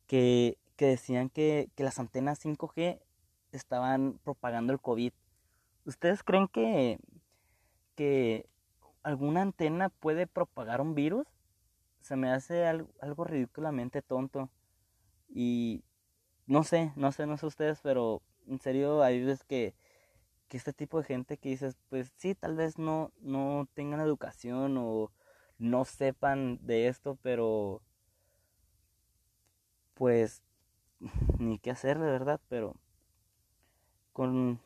que, 0.07 0.57
que 0.77 0.87
decían 0.87 1.29
que, 1.29 1.69
que 1.75 1.85
las 1.85 1.99
antenas 1.99 2.43
5G 2.43 3.03
estaban 3.53 4.19
propagando 4.25 4.73
el 4.73 4.81
COVID. 4.81 5.13
¿Ustedes 5.85 6.23
creen 6.23 6.49
que, 6.49 6.99
que 7.95 8.49
alguna 9.03 9.43
antena 9.43 9.89
puede 9.89 10.27
propagar 10.27 10.81
un 10.81 10.95
virus? 10.95 11.27
se 12.01 12.17
me 12.17 12.31
hace 12.31 12.67
algo, 12.67 13.25
ridículamente 13.25 14.03
tonto. 14.03 14.51
Y 15.29 15.85
no 16.47 16.65
sé, 16.65 16.93
no 16.97 17.13
sé, 17.13 17.27
no 17.27 17.37
sé 17.37 17.47
ustedes, 17.47 17.81
pero 17.83 18.23
en 18.47 18.61
serio 18.61 19.03
hay 19.03 19.23
veces 19.25 19.45
que, 19.45 19.75
que 20.49 20.57
este 20.57 20.73
tipo 20.73 20.99
de 20.99 21.05
gente 21.05 21.39
que 21.39 21.51
dices, 21.51 21.77
pues 21.89 22.13
sí, 22.17 22.35
tal 22.35 22.57
vez 22.57 22.79
no, 22.79 23.13
no 23.21 23.69
tengan 23.75 24.01
educación 24.01 24.77
o 24.79 25.13
no 25.59 25.85
sepan 25.85 26.59
de 26.63 26.89
esto, 26.89 27.19
pero 27.23 27.83
pues 29.95 30.43
ni 31.39 31.59
qué 31.59 31.71
hacer 31.71 31.99
de 31.99 32.11
verdad, 32.11 32.41
pero 32.49 32.75
con, 34.13 34.61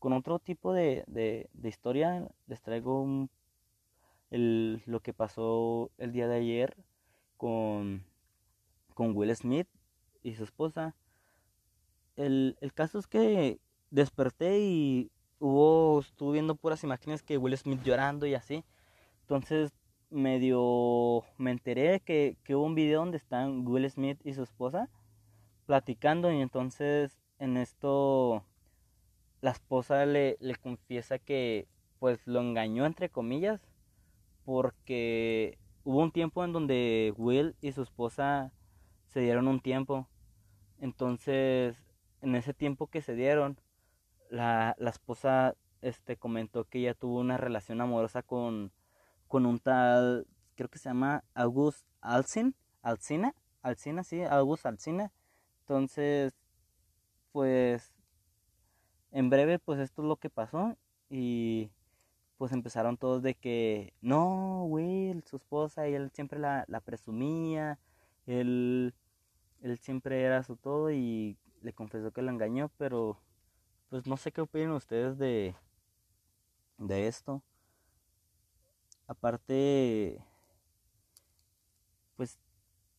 con 0.00 0.14
otro 0.14 0.38
tipo 0.38 0.72
de, 0.72 1.04
de, 1.06 1.48
historia 1.68 2.26
les 2.46 2.60
traigo 2.62 3.28
lo 4.30 5.00
que 5.00 5.12
pasó 5.12 5.90
el 5.98 6.12
día 6.12 6.26
de 6.26 6.36
ayer 6.36 6.76
con, 7.36 8.04
con 8.94 9.14
Will 9.14 9.34
Smith 9.36 9.68
y 10.22 10.34
su 10.34 10.44
esposa. 10.44 10.96
El, 12.16 12.56
el 12.60 12.72
caso 12.72 12.98
es 12.98 13.06
que 13.06 13.60
desperté 13.90 14.60
y 14.60 15.10
hubo, 15.38 16.00
estuve 16.00 16.34
viendo 16.34 16.54
puras 16.54 16.82
imágenes 16.82 17.22
que 17.22 17.38
Will 17.38 17.56
Smith 17.56 17.82
llorando 17.82 18.26
y 18.26 18.34
así. 18.34 18.64
Entonces 19.22 19.72
medio 20.08 21.24
me 21.36 21.50
enteré 21.50 22.00
que, 22.00 22.38
que 22.42 22.56
hubo 22.56 22.64
un 22.64 22.74
video 22.74 23.00
donde 23.00 23.18
están 23.18 23.66
Will 23.66 23.88
Smith 23.90 24.18
y 24.24 24.32
su 24.32 24.42
esposa 24.42 24.88
platicando 25.66 26.32
y 26.32 26.40
entonces 26.40 27.20
en 27.38 27.56
esto 27.56 28.44
la 29.40 29.50
esposa 29.50 30.04
le, 30.06 30.36
le 30.40 30.56
confiesa 30.56 31.18
que 31.18 31.66
pues 31.98 32.26
lo 32.26 32.40
engañó 32.40 32.86
entre 32.86 33.10
comillas 33.10 33.60
porque 34.44 35.58
hubo 35.84 36.00
un 36.00 36.12
tiempo 36.12 36.44
en 36.44 36.52
donde 36.52 37.14
Will 37.16 37.56
y 37.60 37.72
su 37.72 37.82
esposa 37.82 38.52
se 39.06 39.20
dieron 39.20 39.48
un 39.48 39.60
tiempo. 39.60 40.08
Entonces, 40.78 41.76
en 42.22 42.34
ese 42.34 42.54
tiempo 42.54 42.86
que 42.86 43.02
se 43.02 43.14
dieron, 43.14 43.58
la, 44.30 44.74
la 44.78 44.90
esposa 44.90 45.56
este, 45.82 46.16
comentó 46.16 46.64
que 46.64 46.78
ella 46.78 46.94
tuvo 46.94 47.20
una 47.20 47.36
relación 47.36 47.80
amorosa 47.80 48.22
con, 48.22 48.72
con 49.28 49.46
un 49.46 49.58
tal, 49.58 50.26
creo 50.54 50.68
que 50.68 50.78
se 50.78 50.88
llama 50.88 51.24
August 51.34 51.86
Alcin, 52.00 52.54
Alcina, 52.82 53.34
Alcina, 53.62 54.04
sí, 54.04 54.22
August 54.22 54.66
Alcina. 54.66 55.12
Entonces, 55.60 56.34
pues, 57.32 57.89
en 59.12 59.30
breve, 59.30 59.58
pues 59.58 59.80
esto 59.80 60.02
es 60.02 60.08
lo 60.08 60.16
que 60.16 60.30
pasó 60.30 60.76
y 61.08 61.70
pues 62.38 62.52
empezaron 62.52 62.96
todos 62.96 63.22
de 63.22 63.34
que, 63.34 63.92
no, 64.00 64.64
Will, 64.64 65.22
su 65.24 65.36
esposa, 65.36 65.88
y 65.88 65.94
él 65.94 66.10
siempre 66.12 66.38
la, 66.38 66.64
la 66.68 66.80
presumía, 66.80 67.78
él, 68.26 68.94
él 69.62 69.78
siempre 69.78 70.22
era 70.22 70.42
su 70.42 70.56
todo 70.56 70.90
y 70.90 71.36
le 71.62 71.72
confesó 71.74 72.12
que 72.12 72.22
la 72.22 72.30
engañó, 72.30 72.70
pero 72.78 73.18
pues 73.90 74.06
no 74.06 74.16
sé 74.16 74.32
qué 74.32 74.40
opinan 74.40 74.72
ustedes 74.72 75.18
de, 75.18 75.54
de 76.78 77.08
esto. 77.08 77.42
Aparte, 79.06 80.24
pues 82.16 82.38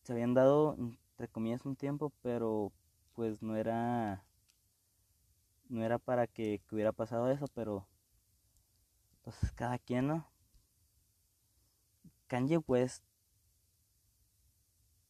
se 0.02 0.12
habían 0.12 0.34
dado, 0.34 0.76
entre 0.78 1.28
comillas, 1.28 1.64
un 1.64 1.74
tiempo, 1.74 2.12
pero 2.22 2.70
pues 3.14 3.42
no 3.42 3.56
era, 3.56 4.24
no 5.72 5.84
era 5.84 5.98
para 5.98 6.26
que, 6.26 6.60
hubiera 6.70 6.92
pasado 6.92 7.30
eso, 7.30 7.46
pero 7.48 7.88
entonces 9.16 9.52
cada 9.52 9.78
quien, 9.78 10.06
¿no? 10.06 10.30
Kanye 12.26 12.58
West. 12.58 13.02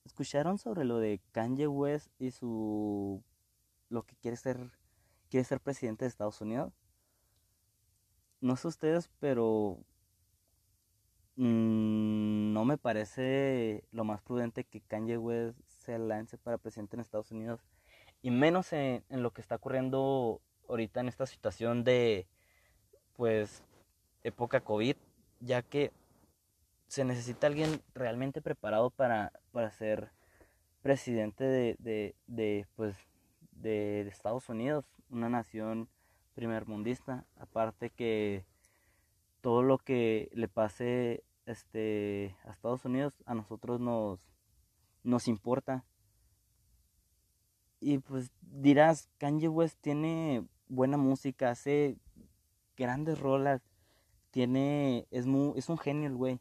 ¿Escucharon 0.04 0.58
sobre 0.58 0.84
lo 0.84 0.98
de 0.98 1.20
Kanye 1.32 1.66
West 1.66 2.08
y 2.18 2.30
su 2.30 3.24
lo 3.88 4.04
que 4.04 4.16
quiere 4.16 4.36
ser 4.36 4.70
quiere 5.28 5.44
ser 5.44 5.60
presidente 5.60 6.04
de 6.04 6.10
Estados 6.10 6.40
Unidos? 6.40 6.72
No 8.40 8.56
sé 8.56 8.68
ustedes, 8.68 9.10
pero 9.18 9.78
mm, 11.36 12.52
no 12.52 12.64
me 12.64 12.78
parece 12.78 13.84
lo 13.90 14.04
más 14.04 14.22
prudente 14.22 14.64
que 14.64 14.80
Kanye 14.80 15.18
West 15.18 15.58
se 15.66 15.98
lance 15.98 16.38
para 16.38 16.58
presidente 16.58 16.96
en 16.96 17.00
Estados 17.00 17.32
Unidos 17.32 17.60
y 18.20 18.30
menos 18.30 18.72
en, 18.72 19.04
en 19.08 19.22
lo 19.22 19.32
que 19.32 19.40
está 19.40 19.56
ocurriendo 19.56 20.40
ahorita 20.72 21.00
en 21.00 21.08
esta 21.08 21.26
situación 21.26 21.84
de 21.84 22.26
pues 23.14 23.62
época 24.22 24.60
COVID, 24.60 24.96
ya 25.40 25.62
que 25.62 25.92
se 26.88 27.04
necesita 27.04 27.46
alguien 27.46 27.82
realmente 27.94 28.42
preparado 28.42 28.90
para, 28.90 29.32
para 29.52 29.70
ser 29.70 30.10
presidente 30.82 31.44
de, 31.44 31.76
de, 31.78 32.14
de 32.26 32.66
pues, 32.74 32.96
de, 33.52 34.00
Estados 34.08 34.48
Unidos, 34.48 34.84
una 35.10 35.28
nación 35.28 35.88
primermundista. 36.34 37.24
Aparte 37.36 37.90
que 37.90 38.44
todo 39.40 39.62
lo 39.62 39.78
que 39.78 40.30
le 40.34 40.48
pase 40.48 41.24
este, 41.46 42.36
a 42.44 42.50
Estados 42.50 42.84
Unidos 42.84 43.14
a 43.26 43.34
nosotros 43.34 43.80
nos, 43.80 44.20
nos 45.02 45.28
importa. 45.28 45.84
Y 47.80 47.98
pues 47.98 48.30
dirás, 48.40 49.08
Kanye 49.18 49.48
West 49.48 49.78
tiene 49.80 50.46
buena 50.72 50.96
música, 50.96 51.50
hace 51.50 51.98
grandes 52.76 53.20
rolas, 53.20 53.62
tiene, 54.30 55.06
es, 55.10 55.26
muy, 55.26 55.58
es 55.58 55.68
un 55.68 55.78
genio 55.78 56.08
el 56.08 56.16
güey 56.16 56.40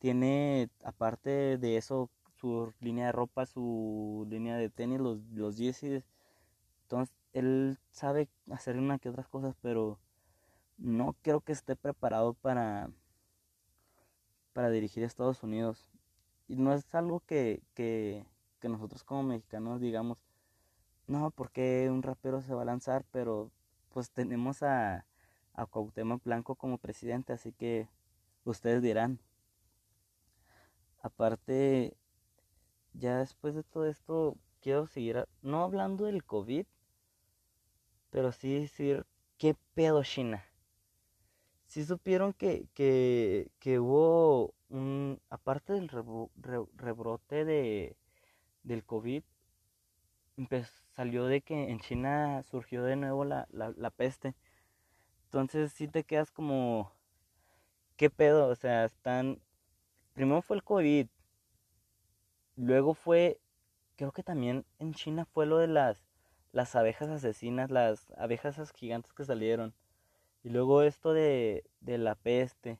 tiene, 0.00 0.70
aparte 0.82 1.58
de 1.58 1.76
eso, 1.76 2.10
su 2.40 2.72
línea 2.80 3.06
de 3.06 3.12
ropa, 3.12 3.46
su 3.46 4.26
línea 4.30 4.56
de 4.56 4.70
tenis, 4.70 4.98
los, 4.98 5.20
los. 5.34 5.60
Entonces, 5.60 7.14
él 7.34 7.78
sabe 7.92 8.28
hacer 8.50 8.78
una 8.78 8.98
que 8.98 9.10
otras 9.10 9.28
cosas, 9.28 9.54
pero 9.60 10.00
no 10.78 11.14
creo 11.22 11.42
que 11.42 11.52
esté 11.52 11.76
preparado 11.76 12.32
para, 12.34 12.90
para 14.54 14.70
dirigir 14.70 15.04
Estados 15.04 15.42
Unidos. 15.42 15.90
Y 16.48 16.56
no 16.56 16.72
es 16.72 16.94
algo 16.94 17.20
que, 17.20 17.62
que, 17.74 18.24
que 18.58 18.68
nosotros 18.70 19.04
como 19.04 19.22
mexicanos 19.22 19.80
digamos, 19.80 20.18
no, 21.10 21.32
porque 21.32 21.88
un 21.90 22.02
rapero 22.02 22.40
se 22.40 22.54
va 22.54 22.62
a 22.62 22.64
lanzar, 22.64 23.04
pero 23.10 23.50
pues 23.90 24.10
tenemos 24.12 24.62
a, 24.62 25.06
a 25.54 25.66
Cuauhtémoc 25.66 26.22
Blanco 26.22 26.54
como 26.54 26.78
presidente, 26.78 27.32
así 27.32 27.52
que 27.52 27.88
ustedes 28.44 28.80
dirán. 28.80 29.18
Aparte, 31.02 31.96
ya 32.92 33.18
después 33.18 33.56
de 33.56 33.64
todo 33.64 33.86
esto, 33.86 34.36
quiero 34.60 34.86
seguir, 34.86 35.26
no 35.42 35.62
hablando 35.64 36.04
del 36.04 36.24
COVID, 36.24 36.66
pero 38.10 38.30
sí 38.30 38.60
decir, 38.60 39.04
¿qué 39.36 39.56
pedo 39.74 40.04
China? 40.04 40.44
Si 41.66 41.84
supieron 41.84 42.32
que, 42.34 42.68
que, 42.74 43.50
que, 43.58 43.80
hubo 43.80 44.54
un, 44.68 45.20
aparte 45.28 45.72
del 45.72 45.88
rebrote 45.88 47.44
de, 47.44 47.96
del 48.62 48.84
COVID, 48.84 49.22
salió 50.90 51.26
de 51.26 51.40
que 51.42 51.70
en 51.70 51.80
China 51.80 52.42
surgió 52.44 52.82
de 52.84 52.96
nuevo 52.96 53.24
la, 53.24 53.46
la, 53.50 53.72
la 53.76 53.90
peste. 53.90 54.34
Entonces 55.24 55.72
sí 55.72 55.88
te 55.88 56.04
quedas 56.04 56.30
como, 56.30 56.92
¿qué 57.96 58.10
pedo? 58.10 58.48
O 58.48 58.54
sea, 58.54 58.84
están 58.84 59.40
primero 60.14 60.42
fue 60.42 60.56
el 60.56 60.64
COVID, 60.64 61.06
luego 62.56 62.94
fue, 62.94 63.40
creo 63.96 64.12
que 64.12 64.22
también 64.22 64.66
en 64.78 64.92
China 64.92 65.24
fue 65.24 65.46
lo 65.46 65.58
de 65.58 65.66
las, 65.66 66.04
las 66.52 66.74
abejas 66.76 67.08
asesinas, 67.08 67.70
las 67.70 68.10
abejas 68.18 68.56
esas 68.56 68.72
gigantes 68.72 69.12
que 69.14 69.24
salieron, 69.24 69.74
y 70.42 70.50
luego 70.50 70.82
esto 70.82 71.12
de, 71.12 71.64
de 71.80 71.98
la 71.98 72.16
peste, 72.16 72.78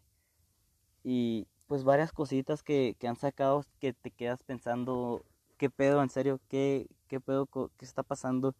y 1.03 1.47
pues 1.67 1.85
varias 1.85 2.13
cositas 2.13 2.63
que, 2.63 2.97
que 2.99 3.09
han 3.09 3.17
sacado 3.17 3.65
que 3.79 3.93
te 3.93 4.11
quedas 4.11 4.43
pensando, 4.43 5.25
¿qué 5.61 5.69
pedo, 5.69 6.03
en 6.03 6.09
serio? 6.09 6.41
¿Qué, 6.49 6.89
qué 7.07 7.21
pedo, 7.21 7.47
qué 7.77 7.85
está 7.85 8.03
pasando? 8.03 8.55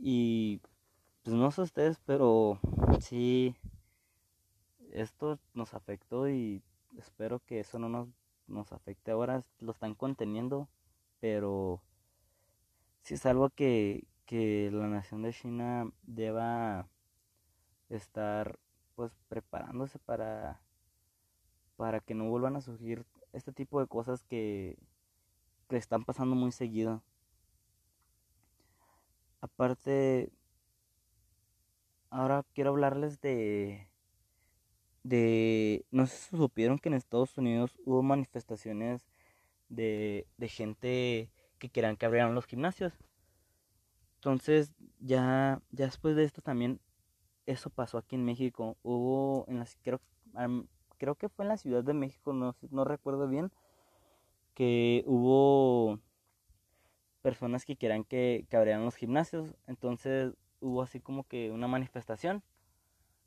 Y 0.00 0.60
pues 1.22 1.36
no 1.36 1.52
sé 1.52 1.62
ustedes, 1.62 2.00
pero 2.04 2.58
sí, 3.00 3.54
esto 4.90 5.38
nos 5.54 5.74
afectó 5.74 6.28
y 6.28 6.64
espero 6.98 7.38
que 7.38 7.60
eso 7.60 7.78
no 7.78 7.88
nos, 7.88 8.08
nos 8.48 8.72
afecte 8.72 9.12
ahora. 9.12 9.44
Lo 9.60 9.70
están 9.70 9.94
conteniendo, 9.94 10.68
pero 11.20 11.80
si 13.02 13.14
es 13.14 13.24
algo 13.24 13.48
que, 13.50 14.04
que 14.26 14.70
la 14.72 14.88
nación 14.88 15.22
de 15.22 15.32
China 15.32 15.92
deba 16.02 16.88
estar 17.88 18.58
pues 18.96 19.12
preparándose 19.28 20.00
para 20.00 20.60
para 21.76 22.00
que 22.00 22.14
no 22.14 22.28
vuelvan 22.28 22.56
a 22.56 22.60
surgir 22.60 23.06
este 23.32 23.52
tipo 23.52 23.80
de 23.80 23.86
cosas 23.86 24.24
que, 24.24 24.76
que 25.68 25.76
están 25.76 26.04
pasando 26.04 26.34
muy 26.36 26.52
seguido. 26.52 27.02
Aparte, 29.40 30.30
ahora 32.10 32.44
quiero 32.54 32.70
hablarles 32.70 33.20
de 33.20 33.88
de, 35.02 35.86
no 35.90 36.06
sé 36.06 36.16
si 36.16 36.36
supieron 36.36 36.78
que 36.78 36.88
en 36.88 36.94
Estados 36.94 37.36
Unidos 37.38 37.78
hubo 37.84 38.02
manifestaciones 38.02 39.06
de, 39.68 40.26
de 40.36 40.48
gente 40.48 41.30
que 41.58 41.70
querían 41.70 41.96
que 41.96 42.06
abrieran 42.06 42.34
los 42.34 42.46
gimnasios. 42.46 42.92
Entonces, 44.16 44.72
ya, 45.00 45.62
ya 45.70 45.86
después 45.86 46.16
de 46.16 46.24
esto 46.24 46.42
también, 46.42 46.80
eso 47.46 47.70
pasó 47.70 47.98
aquí 47.98 48.16
en 48.16 48.24
México. 48.24 48.76
Hubo, 48.82 49.44
en 49.48 49.58
las, 49.60 49.76
creo, 49.82 50.00
creo 50.98 51.14
que 51.14 51.28
fue 51.28 51.44
en 51.44 51.50
la 51.50 51.56
Ciudad 51.56 51.84
de 51.84 51.94
México, 51.94 52.32
no, 52.32 52.56
no 52.70 52.84
recuerdo 52.84 53.28
bien, 53.28 53.52
que 54.58 55.04
hubo 55.06 56.00
personas 57.22 57.64
que 57.64 57.76
querían 57.76 58.02
que, 58.02 58.44
que 58.50 58.56
abrieran 58.56 58.84
los 58.84 58.96
gimnasios. 58.96 59.54
Entonces, 59.68 60.34
hubo 60.58 60.82
así 60.82 60.98
como 60.98 61.22
que 61.22 61.52
una 61.52 61.68
manifestación 61.68 62.42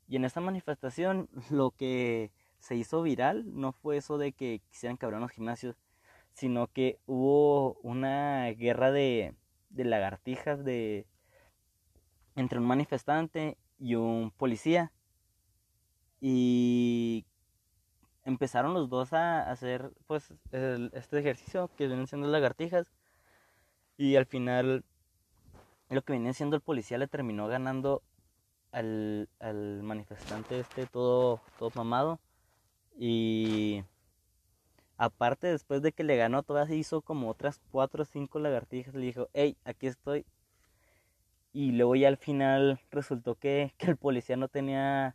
y 0.08 0.16
en 0.16 0.26
esta 0.26 0.42
manifestación 0.42 1.30
lo 1.50 1.70
que 1.70 2.32
se 2.58 2.76
hizo 2.76 3.00
viral 3.00 3.44
no 3.58 3.72
fue 3.72 3.96
eso 3.96 4.18
de 4.18 4.32
que 4.32 4.60
quisieran 4.68 4.98
que 4.98 5.06
abrieran 5.06 5.22
los 5.22 5.30
gimnasios, 5.30 5.74
sino 6.34 6.66
que 6.66 6.98
hubo 7.06 7.78
una 7.82 8.50
guerra 8.50 8.92
de, 8.92 9.34
de 9.70 9.84
lagartijas 9.84 10.66
de 10.66 11.06
entre 12.36 12.58
un 12.58 12.66
manifestante 12.66 13.56
y 13.78 13.94
un 13.94 14.32
policía. 14.32 14.92
Y 16.20 17.21
empezaron 18.42 18.74
los 18.74 18.90
dos 18.90 19.12
a 19.12 19.48
hacer 19.48 19.92
pues 20.08 20.34
este 20.50 21.20
ejercicio 21.20 21.70
que 21.76 21.86
vienen 21.86 22.08
siendo 22.08 22.26
lagartijas. 22.26 22.88
Y 23.96 24.16
al 24.16 24.26
final 24.26 24.84
lo 25.88 26.02
que 26.02 26.14
venía 26.14 26.32
siendo 26.32 26.56
el 26.56 26.62
policía 26.62 26.98
le 26.98 27.06
terminó 27.06 27.46
ganando 27.46 28.02
al, 28.72 29.28
al 29.38 29.84
manifestante 29.84 30.58
este 30.58 30.86
todo, 30.86 31.40
todo 31.56 31.70
mamado. 31.76 32.18
Y 32.98 33.84
aparte 34.96 35.46
después 35.46 35.80
de 35.80 35.92
que 35.92 36.02
le 36.02 36.16
ganó, 36.16 36.42
todavía 36.42 36.74
hizo 36.74 37.00
como 37.00 37.30
otras 37.30 37.60
cuatro 37.70 38.02
o 38.02 38.06
cinco 38.06 38.40
lagartijas. 38.40 38.92
Le 38.92 39.06
dijo, 39.06 39.28
hey, 39.34 39.56
aquí 39.64 39.86
estoy. 39.86 40.26
Y 41.52 41.70
luego 41.70 41.94
ya 41.94 42.08
al 42.08 42.16
final 42.16 42.80
resultó 42.90 43.36
que, 43.36 43.72
que 43.78 43.86
el 43.86 43.96
policía 43.96 44.36
no 44.36 44.48
tenía 44.48 45.14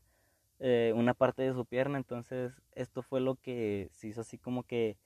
eh, 0.59 0.93
una 0.95 1.13
parte 1.13 1.43
de 1.43 1.53
su 1.53 1.65
pierna. 1.65 1.97
Entonces 1.97 2.53
esto 2.73 3.01
fue 3.03 3.21
lo 3.21 3.35
que 3.35 3.89
se 3.93 4.07
hizo 4.07 4.21
así 4.21 4.37
como 4.37 4.63
que 4.63 4.97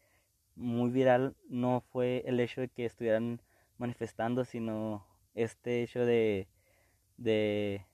muy 0.55 0.91
viral. 0.91 1.35
No 1.49 1.81
fue 1.91 2.23
el 2.25 2.39
hecho 2.39 2.61
de 2.61 2.69
que 2.69 2.85
estuvieran 2.85 3.41
manifestando, 3.77 4.45
sino 4.45 5.05
este 5.35 5.83
hecho 5.83 6.05
de, 6.05 6.47
de 7.17 7.85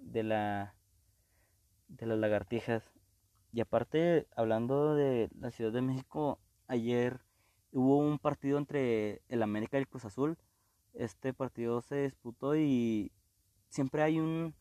de 0.00 0.22
la 0.22 0.74
de 1.88 2.06
las 2.06 2.18
lagartijas. 2.18 2.92
Y 3.52 3.60
aparte, 3.60 4.26
hablando 4.36 4.94
de 4.94 5.30
la 5.38 5.50
Ciudad 5.50 5.72
de 5.72 5.82
México, 5.82 6.38
ayer 6.66 7.20
hubo 7.72 7.98
un 7.98 8.18
partido 8.18 8.58
entre 8.58 9.22
el 9.28 9.42
América 9.42 9.78
y 9.78 9.80
el 9.80 9.88
Cruz 9.88 10.04
Azul. 10.04 10.38
Este 10.94 11.32
partido 11.32 11.80
se 11.80 12.02
disputó 12.02 12.56
y 12.56 13.12
siempre 13.68 14.02
hay 14.02 14.20
un 14.20 14.54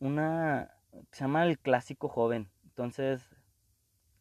una 0.00 0.70
se 1.12 1.24
llama 1.24 1.44
el 1.44 1.58
clásico 1.58 2.08
joven. 2.08 2.50
Entonces, 2.64 3.22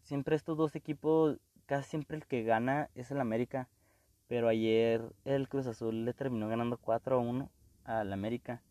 siempre 0.04 0.36
estos 0.36 0.58
dos 0.58 0.76
equipos 0.76 1.39
casi 1.65 1.89
siempre 1.89 2.18
el 2.18 2.26
que 2.26 2.44
gana 2.44 2.89
es 2.96 3.12
el 3.12 3.22
América. 3.22 3.70
Pero 4.28 4.48
ayer 4.48 5.02
el 5.26 5.50
Cruz 5.50 5.65
Azul 5.68 6.06
le 6.06 6.13
terminó 6.13 6.48
ganando 6.48 6.78
4 6.78 7.15
a 7.15 7.20
1 7.20 7.50
al 7.86 8.13
América. 8.13 8.62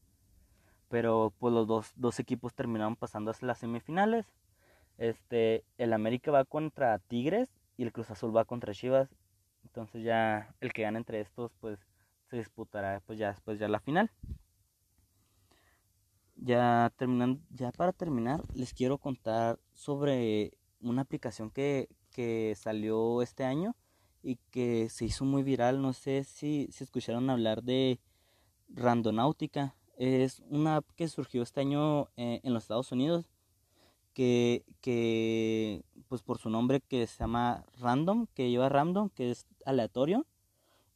Pero 0.89 1.33
pues 1.39 1.53
los 1.53 1.67
dos, 1.67 1.93
dos 1.97 2.21
equipos 2.21 2.55
terminaron 2.55 2.97
pasando 2.97 3.31
hasta 3.31 3.47
las 3.47 3.59
semifinales. 3.59 4.27
Este, 4.99 5.65
el 5.77 5.93
América 5.93 6.31
va 6.31 6.45
contra 6.45 6.99
Tigres 6.99 7.51
y 7.77 7.85
el 7.85 7.93
Cruz 7.93 8.11
Azul 8.11 8.37
va 8.37 8.45
contra 8.45 8.73
Chivas. 8.73 9.09
Entonces 9.65 10.03
ya 10.03 10.55
el 10.61 10.73
que 10.73 10.83
gane 10.83 10.99
entre 10.99 11.21
estos 11.21 11.53
pues 11.61 11.79
se 12.31 12.37
disputará 12.37 13.01
pues 13.07 13.19
ya 13.19 13.29
después 13.29 13.59
ya 13.59 13.69
la 13.69 13.81
final. 13.81 14.11
Ya 16.41 16.93
terminando, 16.97 17.41
ya 17.51 17.73
para 17.73 17.93
terminar 17.93 18.45
les 18.55 18.73
quiero 18.73 18.99
contar 18.99 19.59
sobre 19.73 20.53
una 20.81 21.03
aplicación 21.03 21.51
que, 21.51 21.89
que 22.11 22.55
salió 22.57 23.23
este 23.23 23.45
año 23.45 23.75
y 24.23 24.37
que 24.51 24.89
se 24.89 25.05
hizo 25.05 25.25
muy 25.25 25.43
viral. 25.43 25.83
No 25.83 25.93
sé 25.93 26.25
si, 26.25 26.69
si 26.71 26.85
escucharon 26.85 27.29
hablar 27.31 27.63
de 27.63 28.01
Randonáutica. 28.69 29.75
Es 29.97 30.41
una 30.49 30.77
app 30.77 30.87
que 30.95 31.09
surgió 31.09 31.43
este 31.43 31.61
año 31.61 32.09
eh, 32.17 32.41
en 32.45 32.55
los 32.55 32.65
Estados 32.65 32.93
Unidos 32.93 33.29
que, 34.19 34.65
que, 34.81 35.85
pues 36.09 36.23
por 36.23 36.39
su 36.39 36.51
nombre 36.51 36.81
que 36.81 37.07
se 37.07 37.19
llama 37.19 37.65
Random, 37.79 38.27
que 38.35 38.51
lleva 38.51 38.69
Random, 38.69 39.11
que 39.11 39.31
es 39.31 39.47
aleatorio, 39.65 40.27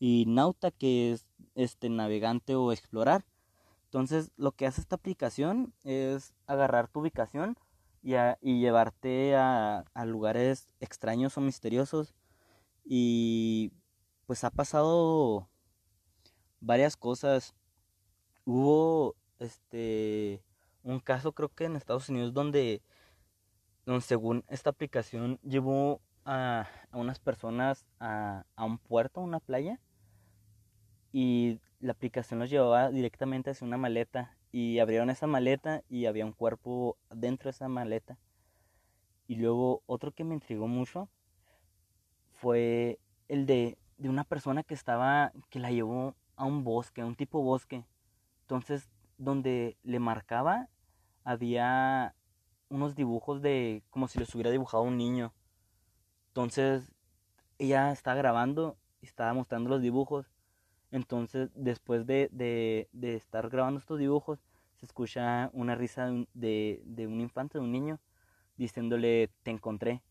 y 0.01 0.25
Nauta, 0.27 0.73
que 0.73 1.13
es 1.13 1.27
este 1.55 1.89
navegante 1.89 2.57
o 2.57 2.73
explorar. 2.73 3.25
Entonces, 3.93 4.33
lo 4.39 4.53
que 4.53 4.67
hace 4.67 4.81
esta 4.81 4.97
aplicación 4.97 5.75
es 5.85 6.33
agarrar 6.47 6.89
tu 6.89 7.01
ubicación 7.01 7.59
y, 8.03 8.15
llevarte 8.41 9.37
a, 9.37 9.85
lugares 10.07 10.73
extraños 10.81 11.37
o 11.37 11.43
misteriosos. 11.43 12.15
Y 12.87 13.71
pues 14.25 14.45
ha 14.45 14.51
pasado 14.51 15.47
varias 16.61 16.97
cosas. 16.97 17.55
Hubo 18.47 19.15
este 19.39 20.43
un 20.83 20.99
caso 20.99 21.33
creo 21.33 21.51
que 21.51 21.67
en 21.67 21.77
Estados 21.77 22.09
Unidos 22.09 22.33
donde, 22.33 22.81
según 24.01 24.43
esta 24.49 24.71
aplicación 24.71 25.39
llevó 25.43 26.01
a, 26.25 26.67
a 26.91 26.97
unas 26.97 27.19
personas 27.19 27.85
a, 28.01 28.47
a 28.57 28.65
un 28.65 28.79
puerto, 28.79 29.21
a 29.21 29.25
una 29.25 29.39
playa, 29.39 29.81
y 31.13 31.61
la 31.81 31.93
aplicación 31.93 32.41
los 32.41 32.51
llevaba 32.51 32.91
directamente 32.91 33.51
hacia 33.51 33.67
una 33.67 33.77
maleta 33.77 34.37
y 34.51 34.79
abrieron 34.79 35.11
esa 35.11 35.27
maleta 35.27 35.83
y 35.89 36.07
había 36.07 36.25
un 36.25 36.33
cuerpo 36.33 36.97
dentro 37.11 37.49
de 37.49 37.51
esa 37.51 37.69
maleta. 37.69 38.19
Y 39.27 39.37
luego 39.37 39.83
otro 39.87 40.13
que 40.13 40.25
me 40.25 40.35
intrigó 40.35 40.69
mucho 40.69 41.09
fue 42.33 42.99
el 43.29 43.47
de, 43.47 43.79
de 43.99 44.09
una 44.09 44.25
persona 44.25 44.63
que 44.63 44.75
estaba, 44.75 45.33
que 45.51 45.59
la 45.59 45.71
llevó 45.71 46.15
a 46.37 46.45
un 46.45 46.65
bosque, 46.65 47.03
a 47.03 47.07
un 47.07 47.15
tipo 47.15 47.43
bosque. 47.43 47.85
Entonces, 48.43 48.89
donde 49.19 49.77
le 49.83 49.99
marcaba, 49.99 50.69
había 51.25 52.15
unos 52.69 52.95
dibujos 52.95 53.43
de 53.43 53.83
como 53.91 54.09
si 54.09 54.19
les 54.19 54.35
hubiera 54.35 54.51
dibujado 54.51 54.83
un 54.83 54.97
niño. 54.97 55.33
Entonces, 56.29 56.93
ella 57.59 57.93
estaba 57.93 58.17
grabando 58.17 58.77
y 59.01 59.07
estaba 59.07 59.35
mostrando 59.35 59.71
los 59.71 59.83
dibujos 59.83 60.32
entonces, 60.93 61.51
después 61.55 62.07
de, 62.07 62.29
de, 62.93 63.15
estar 63.17 63.49
grabando 63.49 63.81
estos 63.81 63.99
dibujos, 63.99 64.39
se 64.77 64.85
escucha 64.85 65.49
una 65.55 65.75
risa 65.75 66.11
de, 66.35 66.83
de, 66.85 67.07
un 67.07 67.21
infante, 67.21 67.59
de 67.59 67.65
un 67.65 67.73
niño, 67.73 67.99
diciéndole, 68.59 69.31
te 69.43 69.51
encontré. 69.51 70.03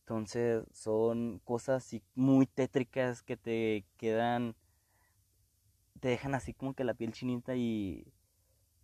Entonces, 0.00 0.64
son 0.72 1.40
cosas 1.44 1.88
muy 2.16 2.46
tétricas 2.46 3.22
que 3.22 3.36
te 3.36 3.86
quedan, 3.98 4.56
te 6.00 6.08
dejan 6.08 6.34
así 6.34 6.54
como 6.54 6.74
que 6.74 6.82
la 6.82 6.94
piel 6.94 7.12
chinita 7.12 7.54
y 7.54 8.12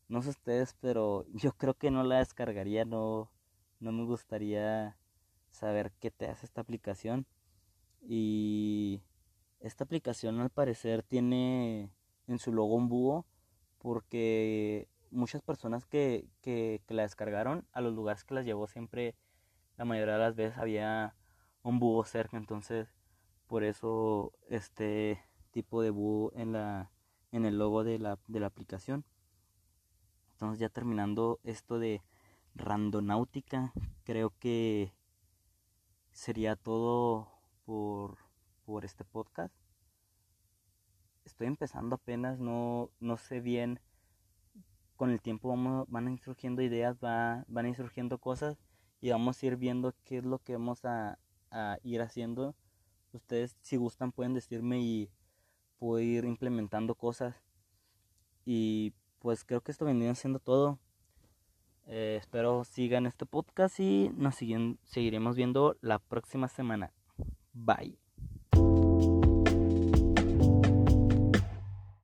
no 0.08 0.22
sé 0.22 0.30
ustedes, 0.30 0.76
pero 0.80 1.26
yo 1.34 1.52
creo 1.52 1.74
que 1.74 1.90
no 1.90 2.04
la 2.04 2.18
descargaría, 2.18 2.84
no, 2.84 3.32
no 3.80 3.90
me 3.90 4.04
gustaría 4.04 4.96
saber 5.50 5.90
qué 5.98 6.12
te 6.12 6.28
hace 6.28 6.46
esta 6.46 6.60
aplicación. 6.60 7.26
Y 8.08 9.02
esta 9.60 9.84
aplicación 9.84 10.40
al 10.40 10.50
parecer 10.50 11.02
tiene 11.02 11.90
en 12.26 12.38
su 12.38 12.52
logo 12.52 12.74
un 12.74 12.88
búho 12.88 13.26
porque 13.78 14.88
muchas 15.10 15.42
personas 15.42 15.86
que, 15.86 16.28
que, 16.42 16.82
la 16.88 17.02
descargaron 17.02 17.66
a 17.72 17.80
los 17.80 17.94
lugares 17.94 18.24
que 18.24 18.34
las 18.34 18.44
llevó 18.44 18.66
siempre, 18.66 19.14
la 19.76 19.84
mayoría 19.84 20.14
de 20.14 20.20
las 20.20 20.34
veces 20.34 20.58
había 20.58 21.14
un 21.62 21.78
búho 21.78 22.04
cerca, 22.04 22.36
entonces 22.36 22.88
por 23.46 23.64
eso 23.64 24.32
este 24.48 25.22
tipo 25.52 25.82
de 25.82 25.90
búho 25.90 26.32
en, 26.34 26.52
la, 26.52 26.90
en 27.32 27.44
el 27.44 27.58
logo 27.58 27.84
de 27.84 27.98
la, 27.98 28.18
de 28.26 28.40
la 28.40 28.46
aplicación. 28.46 29.04
Entonces 30.32 30.58
ya 30.58 30.68
terminando 30.68 31.40
esto 31.44 31.78
de 31.78 32.02
randonáutica, 32.54 33.72
creo 34.04 34.34
que 34.38 34.92
sería 36.12 36.56
todo 36.56 37.30
por 37.64 38.25
por 38.66 38.84
este 38.84 39.04
podcast. 39.04 39.54
Estoy 41.24 41.46
empezando 41.46 41.94
apenas, 41.94 42.38
no, 42.38 42.90
no 43.00 43.16
sé 43.16 43.40
bien. 43.40 43.80
Con 44.96 45.10
el 45.10 45.22
tiempo 45.22 45.48
vamos, 45.48 45.86
van 45.88 46.18
surgiendo 46.18 46.62
ideas, 46.62 46.96
va, 47.02 47.44
van 47.48 47.74
surgiendo 47.74 48.18
cosas 48.18 48.58
y 49.00 49.10
vamos 49.10 49.42
a 49.42 49.46
ir 49.46 49.56
viendo 49.56 49.94
qué 50.04 50.18
es 50.18 50.24
lo 50.24 50.38
que 50.38 50.54
vamos 50.54 50.84
a, 50.84 51.18
a 51.50 51.78
ir 51.82 52.02
haciendo. 52.02 52.54
Ustedes 53.12 53.56
si 53.62 53.76
gustan 53.76 54.12
pueden 54.12 54.34
decirme 54.34 54.80
y 54.80 55.10
puedo 55.78 56.00
ir 56.00 56.24
implementando 56.24 56.94
cosas. 56.94 57.34
Y 58.44 58.92
pues 59.20 59.44
creo 59.44 59.60
que 59.60 59.72
esto 59.72 59.84
vendría 59.84 60.14
siendo 60.14 60.38
todo. 60.38 60.78
Eh, 61.86 62.16
espero 62.20 62.64
sigan 62.64 63.06
este 63.06 63.26
podcast 63.26 63.78
y 63.78 64.10
nos 64.16 64.34
siguen, 64.34 64.78
seguiremos 64.82 65.36
viendo 65.36 65.76
la 65.80 66.00
próxima 66.00 66.48
semana. 66.48 66.92
Bye. 67.52 68.05